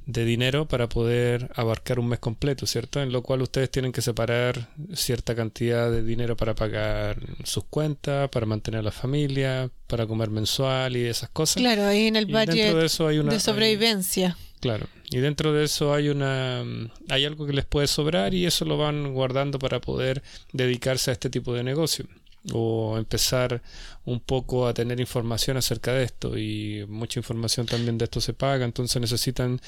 [0.06, 3.00] de dinero para poder abarcar un mes completo, ¿cierto?
[3.02, 8.28] En lo cual ustedes tienen que separar cierta cantidad de dinero para pagar sus cuentas,
[8.30, 11.56] para mantener a la familia, para comer mensual y esas cosas.
[11.62, 14.36] Claro, ahí en el budget de eso hay una de hay- sobrevivencia.
[14.60, 16.64] Claro, y dentro de eso hay una
[17.10, 20.22] hay algo que les puede sobrar y eso lo van guardando para poder
[20.54, 22.06] dedicarse a este tipo de negocio
[22.52, 23.62] o empezar
[24.04, 28.34] un poco a tener información acerca de esto y mucha información también de esto se
[28.34, 29.60] paga, entonces necesitan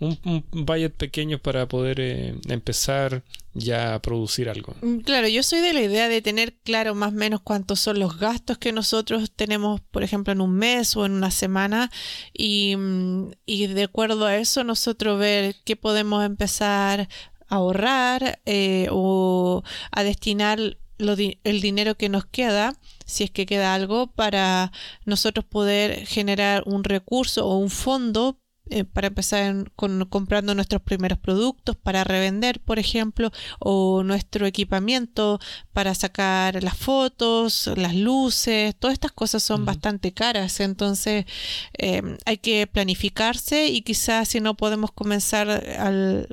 [0.00, 3.22] un, un pequeño para poder eh, empezar
[3.54, 4.74] ya a producir algo.
[4.82, 7.98] Mm, Claro, yo soy de la idea de tener claro más o menos cuántos son
[7.98, 11.90] los gastos que nosotros tenemos, por ejemplo, en un mes o en una semana
[12.32, 17.08] y, mm, y de acuerdo a eso nosotros ver qué podemos empezar
[17.48, 22.74] a ahorrar eh, o a destinar lo di- el dinero que nos queda,
[23.06, 24.72] si es que queda algo, para
[25.04, 28.38] nosotros poder generar un recurso o un fondo
[28.70, 33.30] eh, para empezar con, comprando nuestros primeros productos para revender, por ejemplo,
[33.60, 35.40] o nuestro equipamiento
[35.72, 41.24] para sacar las fotos, las luces, todas estas cosas son bastante caras, entonces
[41.78, 45.48] eh, hay que planificarse y quizás si no podemos comenzar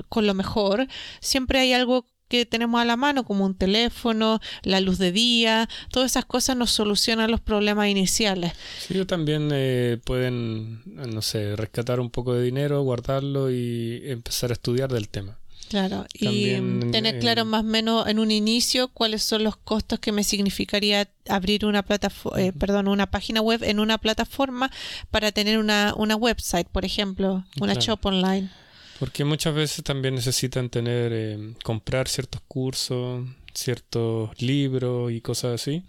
[0.10, 0.88] con lo mejor,
[1.22, 5.70] siempre hay algo que tenemos a la mano, como un teléfono, la luz de día,
[5.92, 8.54] todas esas cosas nos solucionan los problemas iniciales.
[8.80, 14.54] Sí, también eh, pueden, no sé, rescatar un poco de dinero, guardarlo y empezar a
[14.54, 15.38] estudiar del tema.
[15.70, 16.54] Claro, y
[16.92, 20.24] tener claro eh, más o menos en un inicio cuáles son los costos que me
[20.24, 24.70] significaría abrir una plataforma, eh, perdón, una página web en una plataforma
[25.10, 28.50] para tener una, una website, por ejemplo, una shop online.
[29.00, 35.84] Porque muchas veces también necesitan tener, eh, comprar ciertos cursos, ciertos libros y cosas así.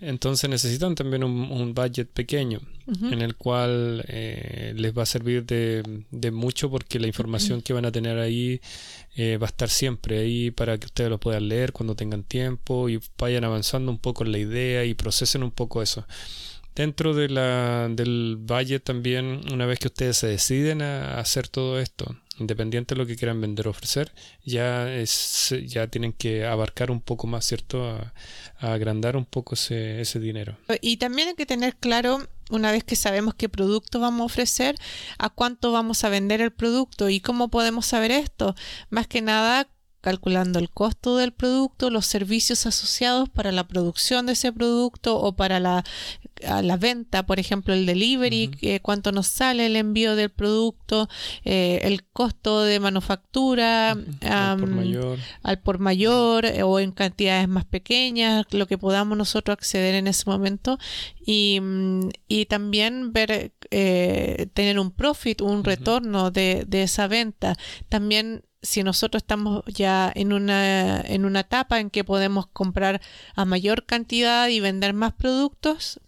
[0.00, 6.30] Entonces necesitan también un, budget pequeño en el cual eh, les va a servir de,
[6.30, 8.60] mucho porque la información que van a tener ahí
[9.16, 12.88] eh, va a estar siempre ahí para que ustedes lo puedan leer cuando tengan tiempo
[12.88, 16.06] y vayan avanzando un poco en la idea y procesen un poco eso.
[16.78, 21.80] Dentro de la, del valle también, una vez que ustedes se deciden a hacer todo
[21.80, 24.12] esto, independiente de lo que quieran vender o ofrecer,
[24.44, 27.84] ya, es, ya tienen que abarcar un poco más, ¿cierto?
[27.84, 28.14] A,
[28.60, 30.56] agrandar un poco ese, ese dinero.
[30.80, 34.76] Y también hay que tener claro una vez que sabemos qué producto vamos a ofrecer,
[35.18, 38.54] a cuánto vamos a vender el producto y cómo podemos saber esto.
[38.88, 39.68] Más que nada
[40.00, 45.34] calculando el costo del producto, los servicios asociados para la producción de ese producto o
[45.34, 45.84] para la,
[46.40, 51.08] la venta, por ejemplo, el delivery, eh, cuánto nos sale el envío del producto,
[51.44, 55.18] eh, el costo de manufactura al, por mayor.
[55.42, 60.06] al por mayor eh, o en cantidades más pequeñas, lo que podamos nosotros acceder en
[60.06, 60.78] ese momento
[61.24, 67.56] y, mm, y también ver, tener un profit, un retorno de, de esa venta.
[67.88, 73.00] También si nosotros estamos ya en una, en una etapa en que podemos comprar
[73.34, 76.00] a mayor cantidad y vender más productos,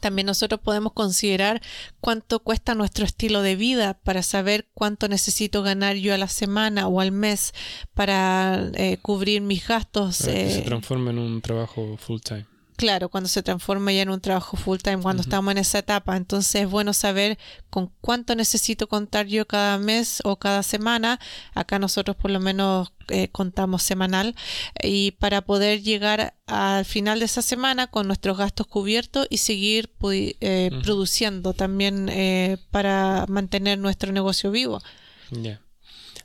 [0.00, 1.62] también nosotros podemos considerar
[2.00, 6.88] cuánto cuesta nuestro estilo de vida para saber cuánto necesito ganar yo a la semana
[6.88, 7.52] o al mes
[7.94, 10.18] para eh, cubrir mis gastos.
[10.18, 12.49] que se eh, transforma en un trabajo full time.
[12.80, 16.16] Claro, cuando se transforma ya en un trabajo full time, cuando estamos en esa etapa.
[16.16, 17.38] Entonces es bueno saber
[17.68, 21.20] con cuánto necesito contar yo cada mes o cada semana.
[21.52, 24.34] Acá nosotros por lo menos eh, contamos semanal.
[24.82, 29.90] Y para poder llegar al final de esa semana con nuestros gastos cubiertos y seguir
[30.10, 34.80] eh, produciendo también eh, para mantener nuestro negocio vivo.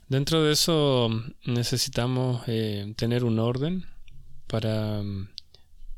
[0.08, 1.10] Dentro de eso
[1.44, 2.46] necesitamos
[2.96, 3.84] tener un orden
[4.46, 5.02] para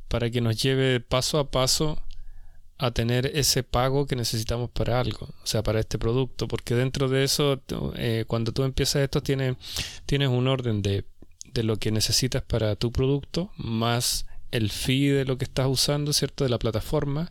[0.09, 2.03] para que nos lleve paso a paso
[2.79, 7.09] a tener ese pago que necesitamos para algo, o sea, para este producto, porque dentro
[7.09, 7.61] de eso,
[7.97, 9.57] eh, cuando tú empiezas esto, tienes,
[10.07, 11.05] tienes un orden de,
[11.53, 16.12] de lo que necesitas para tu producto, más el fee de lo que estás usando,
[16.12, 16.44] ¿cierto?
[16.44, 17.31] De la plataforma,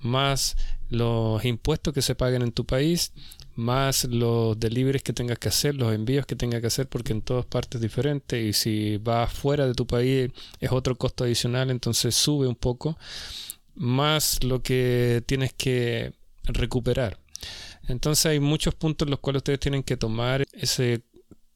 [0.00, 0.56] más
[0.88, 3.12] los impuestos que se paguen en tu país,
[3.54, 7.22] más los deliveries que tengas que hacer, los envíos que tengas que hacer, porque en
[7.22, 11.70] todas partes es diferente y si vas fuera de tu país es otro costo adicional,
[11.70, 12.98] entonces sube un poco,
[13.74, 16.12] más lo que tienes que
[16.44, 17.18] recuperar.
[17.88, 21.02] Entonces hay muchos puntos en los cuales ustedes tienen que tomar ese,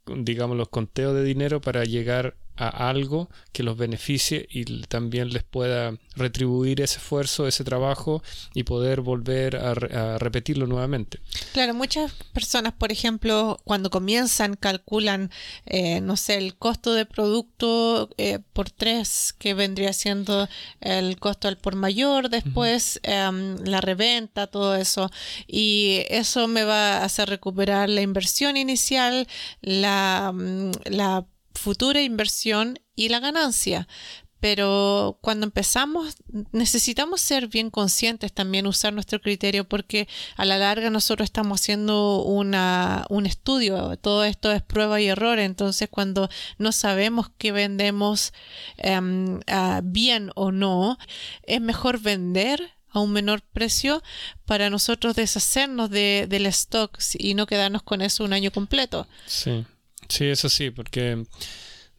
[0.07, 5.45] digamos, los conteos de dinero para llegar a algo que los beneficie y también les
[5.45, 8.23] pueda retribuir ese esfuerzo, ese trabajo
[8.55, 11.21] y poder volver a, repetirlo nuevamente.
[11.53, 15.31] Claro, muchas personas, por ejemplo, cuando comienzan calculan,
[15.67, 20.49] eh, no sé, el costo de producto eh, por tres, que vendría siendo
[20.81, 25.11] el costo al por mayor, después em, la reventa, todo eso.
[25.47, 29.29] Y eso me va a hacer recuperar la inversión inicial,
[29.61, 31.27] la, mm, la
[31.59, 33.87] futura inversión y la ganancia.
[34.41, 36.17] Pero cuando empezamos
[36.53, 42.23] necesitamos ser bien conscientes también, usar nuestro criterio, porque a la larga nosotros estamos haciendo
[42.23, 48.33] una, un estudio, todo esto es prueba y error, entonces cuando no sabemos que vendemos
[48.77, 49.41] em,
[49.83, 50.99] bien o no,
[51.43, 54.03] es mejor vender a un menor precio
[54.47, 59.09] para nosotros deshacernos de, del stock y no quedarnos con eso un año completo.
[59.27, 59.65] Sí.
[60.09, 61.25] Sí, eso sí, porque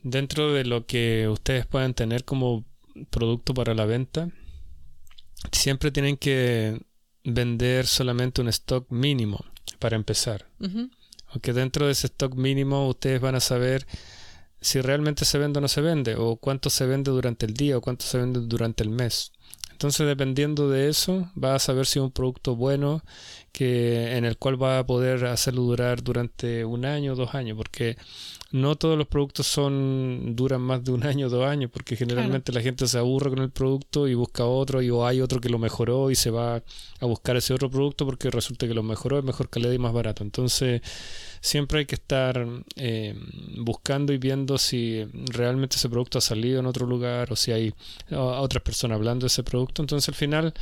[0.02, 2.66] dentro de lo que ustedes pueden tener como
[3.10, 4.30] producto para la venta,
[5.52, 6.82] siempre tienen que
[7.24, 9.46] vender solamente un stock mínimo
[9.80, 10.48] para empezar.
[11.28, 13.86] Aunque dentro de ese stock mínimo ustedes van a saber
[14.62, 17.78] si realmente se vende o no se vende, o cuánto se vende durante el día,
[17.78, 19.32] o cuánto se vende durante el mes.
[19.80, 23.02] Entonces, dependiendo de eso, vas a saber si es un producto bueno
[23.54, 27.56] que en el cual va a poder hacerlo durar durante un año o dos años,
[27.56, 27.96] porque
[28.52, 32.52] no todos los productos son duran más de un año o dos años, porque generalmente
[32.52, 35.50] la gente se aburre con el producto y busca otro, y o hay otro que
[35.50, 36.64] lo mejoró y se va
[37.00, 39.94] a buscar ese otro producto porque resulta que lo mejoró, es mejor calidad y más
[39.94, 40.24] barato.
[40.24, 40.82] Entonces,
[41.42, 43.16] siempre hay que estar eh,
[43.60, 47.74] buscando y viendo si realmente ese producto ha salido en otro lugar o si hay
[48.12, 49.84] otras personas hablando de ese producto.
[49.84, 50.54] Entonces, al final,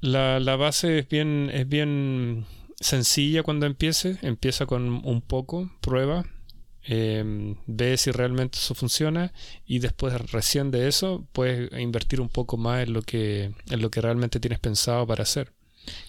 [0.00, 2.46] la, la base es bien, es bien
[2.80, 4.18] sencilla cuando empiece.
[4.22, 6.24] Empieza con un poco, prueba,
[6.86, 9.32] eh, ve si realmente eso funciona
[9.66, 13.90] y después recién de eso puedes invertir un poco más en lo que en lo
[13.90, 15.52] que realmente tienes pensado para hacer.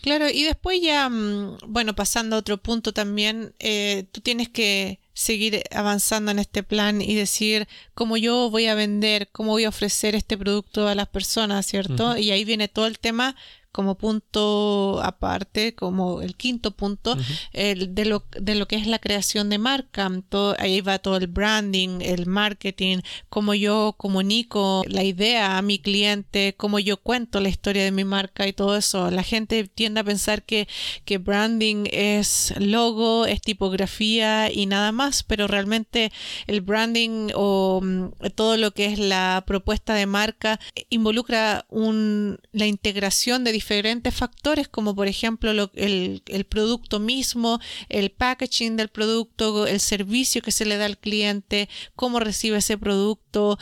[0.01, 4.99] Claro y después ya mm, bueno pasando a otro punto también eh, tú tienes que
[5.13, 9.69] seguir avanzando en este plan y decir cómo yo voy a vender cómo voy a
[9.69, 13.35] ofrecer este producto a las personas cierto y ahí viene todo el tema
[13.75, 17.17] como punto aparte, como el quinto punto,
[17.51, 20.09] el, de, lo, de lo que es la creación de marca.
[20.29, 25.79] Todo, ahí va todo el branding, el marketing, cómo yo comunico la idea a mi
[25.79, 29.11] cliente, cómo yo cuento la historia de mi marca y todo eso.
[29.11, 30.69] La gente tiende a pensar que,
[31.03, 36.13] que branding es logo, es tipografía y nada más, pero realmente
[36.47, 42.67] el branding o mm, todo lo que es la propuesta de marca involucra un, la
[42.67, 43.64] integración de diferentes
[44.11, 47.59] factores como por ejemplo el, el, producto mismo,
[47.89, 52.77] el packaging del producto, el servicio que se le da al cliente, cómo recibe ese
[52.77, 53.57] producto,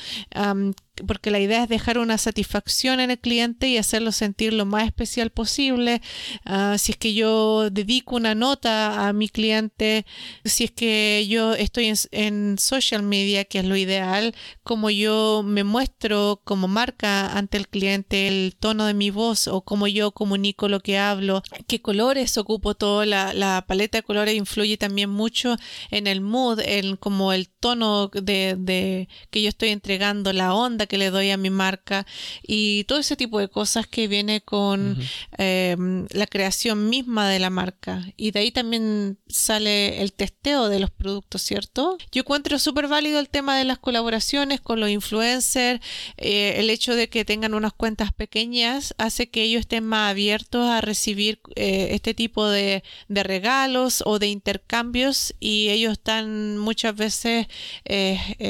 [1.07, 4.85] porque la idea es dejar una satisfacción en el cliente y hacerlo sentir lo más
[4.85, 6.01] especial posible.
[6.45, 10.05] Ah, si es que yo dedico una nota a mi cliente,
[10.45, 15.63] si es que yo estoy en, social media, que es lo ideal, como yo me
[15.63, 20.67] muestro como marca ante el cliente, el tono de mi voz o cómo yo comunico
[20.67, 25.57] lo que hablo, qué colores ocupo todo, la, la paleta de colores influye también mucho
[25.91, 30.85] en el mood, en como el tono de, de que yo estoy entregando, la onda
[30.85, 32.05] que le doy a mi marca
[32.45, 34.97] y todo ese tipo de cosas que viene con
[35.37, 35.77] eh,
[36.09, 38.05] la creación misma de la marca.
[38.17, 41.97] Y de ahí también sale el testeo de los productos, ¿cierto?
[42.11, 45.79] Yo encuentro súper válido el tema de las colaboraciones con los influencers,
[46.17, 50.67] eh, el hecho de que tengan unas cuentas pequeñas hace que ellos estén más abiertos
[50.67, 56.93] a recibir eh, este tipo de, de, regalos o de intercambios y ellos están muchas
[56.93, 57.47] veces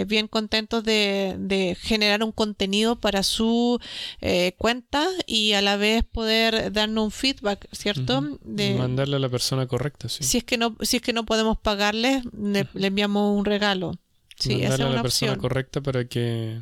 [0.07, 3.79] bien contentos de, de generar un contenido para su
[4.21, 8.39] eh, cuenta y a la vez poder darnos un feedback, ¿cierto?
[8.43, 10.23] De, Mandarle a la persona correcta, sí.
[10.23, 13.93] Si es que no, si es que no podemos pagarle, le, enviamos un regalo.
[14.37, 16.61] Sí, Mandarle esa es a la persona correcta para que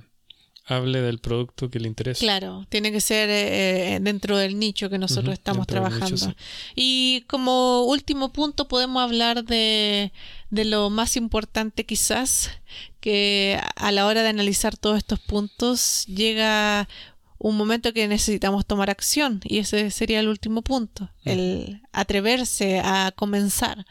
[0.72, 2.20] hable del producto que le interesa.
[2.20, 6.34] Claro, tiene que ser eh, eh, dentro del nicho que nosotros estamos trabajando.
[6.76, 10.12] Y como último punto podemos hablar de,
[10.50, 12.50] de lo más importante quizás,
[13.00, 16.88] que a la hora de analizar todos estos puntos llega
[17.38, 23.12] un momento que necesitamos tomar acción y ese sería el último punto, el atreverse a
[23.16, 23.86] comenzar.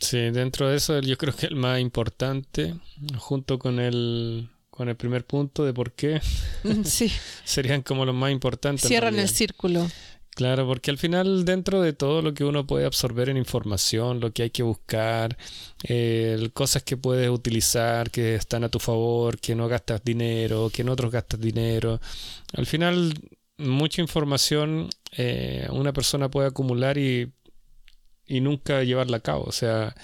[0.00, 2.74] Sí, dentro de eso yo creo que el más importante,
[3.16, 6.20] junto con el con el primer punto de por qué,
[6.64, 7.12] mm, sí.
[7.44, 8.88] serían como los más importantes.
[8.88, 9.86] Cierran el círculo.
[10.34, 14.32] Claro, porque al final dentro de todo lo que uno puede absorber en información, lo
[14.32, 15.36] que hay que buscar,
[15.84, 20.80] eh, cosas que puedes utilizar, que están a tu favor, que no gastas dinero, que
[20.80, 22.00] en otros gastas dinero,
[22.54, 23.12] al final
[23.58, 27.30] mucha información eh, una persona puede acumular y,
[28.26, 29.44] y nunca llevarla a cabo.
[29.44, 29.94] O sea,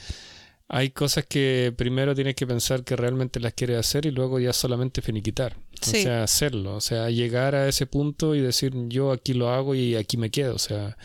[0.69, 4.53] hay cosas que primero tienes que pensar que realmente las quieres hacer y luego ya
[4.53, 5.57] solamente finiquitar.
[5.81, 6.77] O sea, hacerlo.
[6.77, 10.31] O sea, llegar a ese punto y decir yo aquí lo hago y aquí me
[10.31, 10.55] quedo.
[10.55, 10.99] O sea,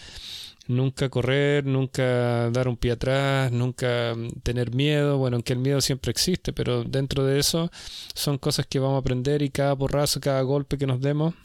[0.68, 5.18] nunca correr, nunca dar un pie atrás, nunca mm, tener miedo.
[5.18, 7.72] Bueno, aunque el miedo siempre existe, pero dentro de eso
[8.14, 11.36] son cosas que vamos a aprender y cada porrazo, cada golpe que nos demos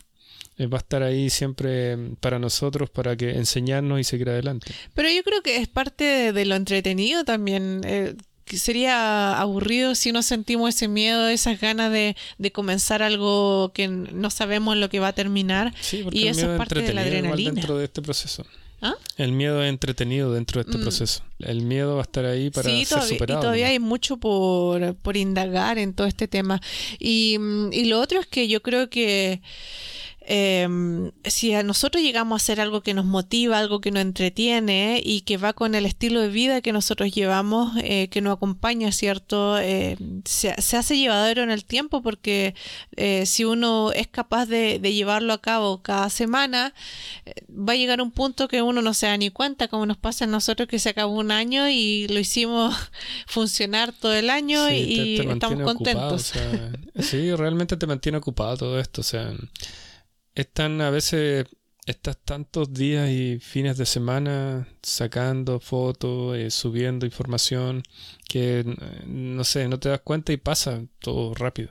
[0.66, 4.72] va a estar ahí siempre para nosotros, para que enseñarnos y seguir adelante.
[4.94, 7.82] Pero yo creo que es parte de, lo entretenido también.
[7.84, 8.14] Eh,
[8.56, 12.16] sería aburrido si no sentimos ese miedo, esas ganas de,
[12.52, 15.74] comenzar algo que no sabemos lo que va a terminar.
[16.10, 17.52] y eso es parte de la adrenalina.
[17.52, 18.44] dentro de este proceso.
[18.80, 18.94] ¿Ah?
[19.16, 20.82] El miedo es entretenido dentro de este mm.
[20.82, 21.22] proceso.
[21.40, 23.40] El miedo va a estar ahí para ser superado.
[23.40, 26.60] Y todavía hay mucho por, por, indagar en todo este tema.
[27.00, 27.38] Y,
[27.72, 29.42] y lo otro es que yo creo que
[30.30, 35.00] em, si a nosotros llegamos a hacer algo que nos motiva, algo que nos entretiene
[35.02, 38.92] y que va con el estilo de vida que nosotros llevamos, eh, que nos acompaña,
[38.92, 39.58] ¿cierto?
[39.58, 42.54] Eh, se, hace llevadero en el tiempo porque
[42.96, 46.74] eh, si uno es capaz de, llevarlo a cabo cada semana,
[47.50, 50.24] va a llegar un punto que uno no se da ni cuenta, como nos pasa
[50.24, 52.74] a nosotros que se acabó un año y lo hicimos
[53.26, 56.32] funcionar todo el año y estamos contentos.
[57.00, 59.00] sí, realmente te mantiene ocupado todo esto.
[59.00, 59.32] O sea,
[60.42, 61.46] están a veces
[61.90, 67.82] estás tantos días y fines de semana sacando fotos, eh, subiendo información,
[68.28, 68.64] que
[69.06, 71.70] no sé, no te das cuenta y pasa todo rápido.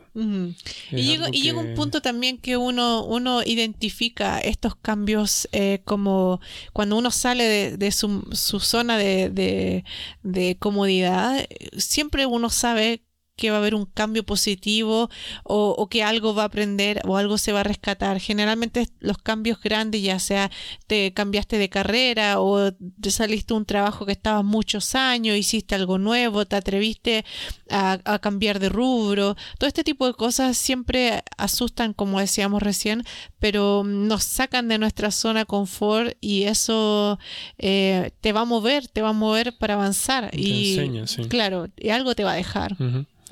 [0.91, 6.41] Y, llega, un punto también que uno, uno identifica estos cambios eh, como
[6.73, 9.83] cuando uno sale de, su, zona de,
[10.23, 11.47] de comodidad,
[11.77, 13.03] siempre uno sabe
[13.37, 15.09] que va a haber un cambio positivo
[15.43, 18.19] o, que algo va a aprender o algo se va a rescatar.
[18.19, 20.51] Generalmente los cambios grandes, ya sea
[20.87, 25.99] te cambiaste de carrera o te saliste un trabajo que estabas muchos años, hiciste algo
[25.99, 27.23] nuevo, te atreviste
[27.69, 29.35] a, cambiar de rubro.
[29.59, 33.03] Todo este tipo de cosas siempre asustan, como decíamos recién,
[33.39, 37.19] pero nos sacan de nuestra zona confort y eso
[37.59, 40.31] eh, te va a mover, te va a mover para avanzar.
[40.33, 40.89] y
[41.29, 42.75] claro, y algo te va a dejar.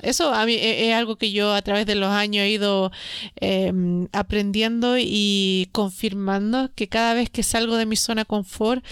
[0.02, 2.92] Eso a mí e, es, algo que yo a través de los años he ido
[3.36, 8.84] em, aprendiendo y confirmando que cada vez que salgo de mi zona confort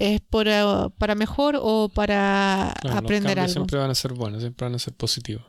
[0.00, 0.62] es por, eh,
[0.98, 3.52] para mejor o para aprender algo.
[3.52, 5.44] Siempre van a ser buenos, siempre van a ser positivos.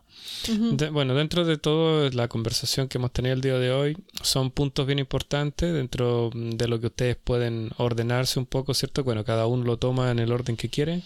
[0.91, 4.86] bueno, dentro de todo la conversación que hemos tenido el día de hoy, son puntos
[4.86, 9.04] bien importantes dentro de lo que ustedes pueden ordenarse un poco, ¿cierto?
[9.04, 11.02] Bueno, cada uno lo toma en el orden que quiere.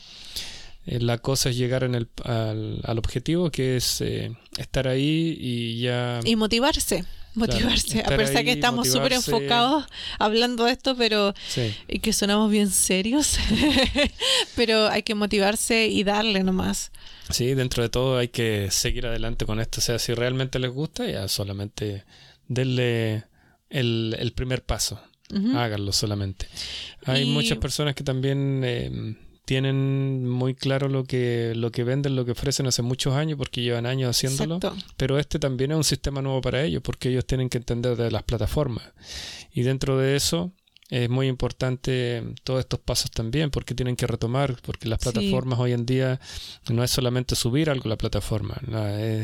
[0.86, 5.80] Eh, la cosa es llegar en el, al, objetivo, que es eh, estar ahí y
[5.80, 6.20] ya...
[6.24, 7.06] Y motivarse.
[7.34, 9.86] Motivarse, a pesar de que estamos súper enfocados
[10.20, 11.34] hablando de esto, pero
[11.86, 13.38] y que sonamos bien serios,
[14.56, 16.94] pero hay que motivarse y darle nomás.
[17.30, 19.82] Sí, dentro de todo hay que seguir adelante con esto.
[19.82, 22.06] O sea, si realmente les gusta, ya solamente
[22.48, 23.26] denle
[23.70, 25.02] el, el primer paso.
[25.56, 26.48] Háganlo solamente.
[27.06, 32.26] Hay muchas personas que también eh, tienen muy claro lo que, lo que venden, lo
[32.26, 34.60] que ofrecen hace muchos años porque llevan años haciéndolo.
[34.98, 38.12] Pero este también es un sistema nuevo para ellos porque ellos tienen que entender de
[38.12, 38.84] las plataformas.
[39.54, 40.52] Y dentro de eso
[40.90, 45.74] es muy importante todos estos pasos también porque tienen que retomar, porque las plataformas hoy
[45.74, 46.20] en día
[46.70, 48.56] no es solamente subir algo a la plataforma,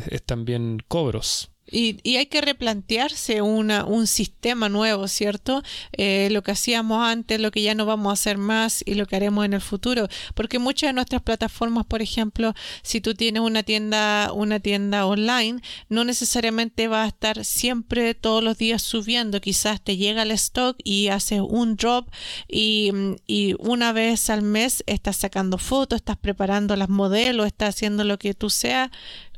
[0.09, 1.49] es también cobros.
[1.72, 5.63] Y, y, hay que replantearse una, un sistema nuevo, ¿cierto?
[5.93, 9.05] Eh, lo que hacíamos antes, lo que ya no vamos a hacer más y lo
[9.05, 10.07] que haremos en el futuro.
[10.36, 12.53] Porque muchas de nuestras plataformas, por ejemplo,
[12.84, 18.43] si tú tienes una tienda, una tienda online, no necesariamente va a estar siempre todos
[18.43, 19.39] los días subiendo.
[19.39, 22.09] Quizás te llega el stock y haces un drop
[22.49, 22.91] y,
[23.28, 28.19] y una vez al mes estás sacando fotos, estás preparando las modelos, estás haciendo lo
[28.19, 28.91] que tú seas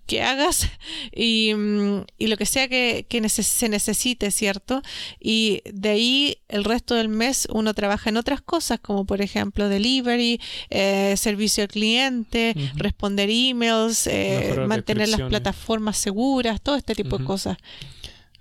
[0.05, 0.69] que hagas
[1.11, 4.81] y, mm, y lo que sea que, que se necesite, ¿cierto?
[5.19, 9.69] Y de ahí el resto del mes uno trabaja en otras cosas, como por ejemplo
[9.69, 10.39] delivery,
[10.69, 17.25] eh, servicio al cliente, responder emails, eh, mantener las plataformas seguras, todo este tipo de
[17.25, 17.57] cosas.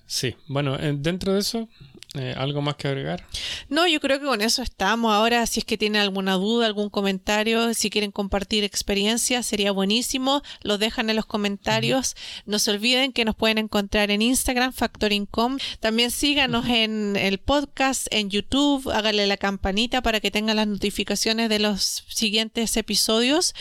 [0.07, 1.69] Sí, bueno, eh, dentro de eso
[2.15, 3.27] eh, ¿Algo más que agregar?
[3.71, 5.15] No, yo creo que con eso estamos.
[5.15, 10.43] Ahora, si es que tienen alguna duda, algún comentario, si quieren compartir experiencias, sería buenísimo.
[10.63, 12.15] Lo dejan en los comentarios.
[12.45, 15.57] No se olviden que nos pueden encontrar en Instagram, Factoringcom.
[15.81, 18.91] También síganos en el podcast, en YouTube.
[18.91, 23.55] Háganle la campanita para que tengan las notificaciones de los siguientes episodios.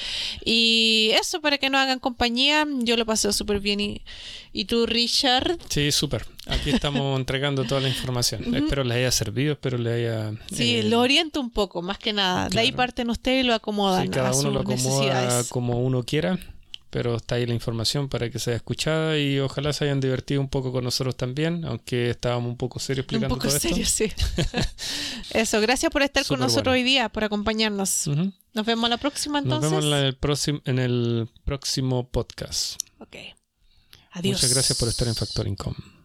[0.43, 2.68] Y eso, para que nos hagan compañía.
[2.80, 3.80] Yo lo pasé súper bien.
[3.80, 4.02] ¿Y,
[4.52, 5.58] ¿Y tú, Richard?
[5.70, 6.26] Sí, súper.
[6.52, 8.54] Aquí estamos entregando toda la información.
[8.56, 10.34] Espero les haya servido, espero les haya...
[10.54, 12.49] Sí, eh, lo oriento un poco, más que nada.
[12.49, 14.04] De ahí parten ustedes y lo acomodan.
[14.04, 16.38] Sí, cada uno lo acomoda como uno quiera,
[16.89, 20.49] pero está ahí la información para que sea escuchada y ojalá se hayan divertido un
[20.49, 24.12] poco con nosotros también, aunque estábamos un poco serios explicando un poco todo serio, sí.
[25.32, 28.08] Eso, gracias por estar con nosotros hoy día, por acompañarnos.
[28.54, 29.72] Nos vemos la próxima entonces.
[29.72, 32.76] Nos vemos en el, próximo, en el próximo podcast.
[32.99, 33.16] Ok.
[34.12, 34.38] Adiós.
[34.38, 36.01] Muchas gracias por estar en Factoring.com.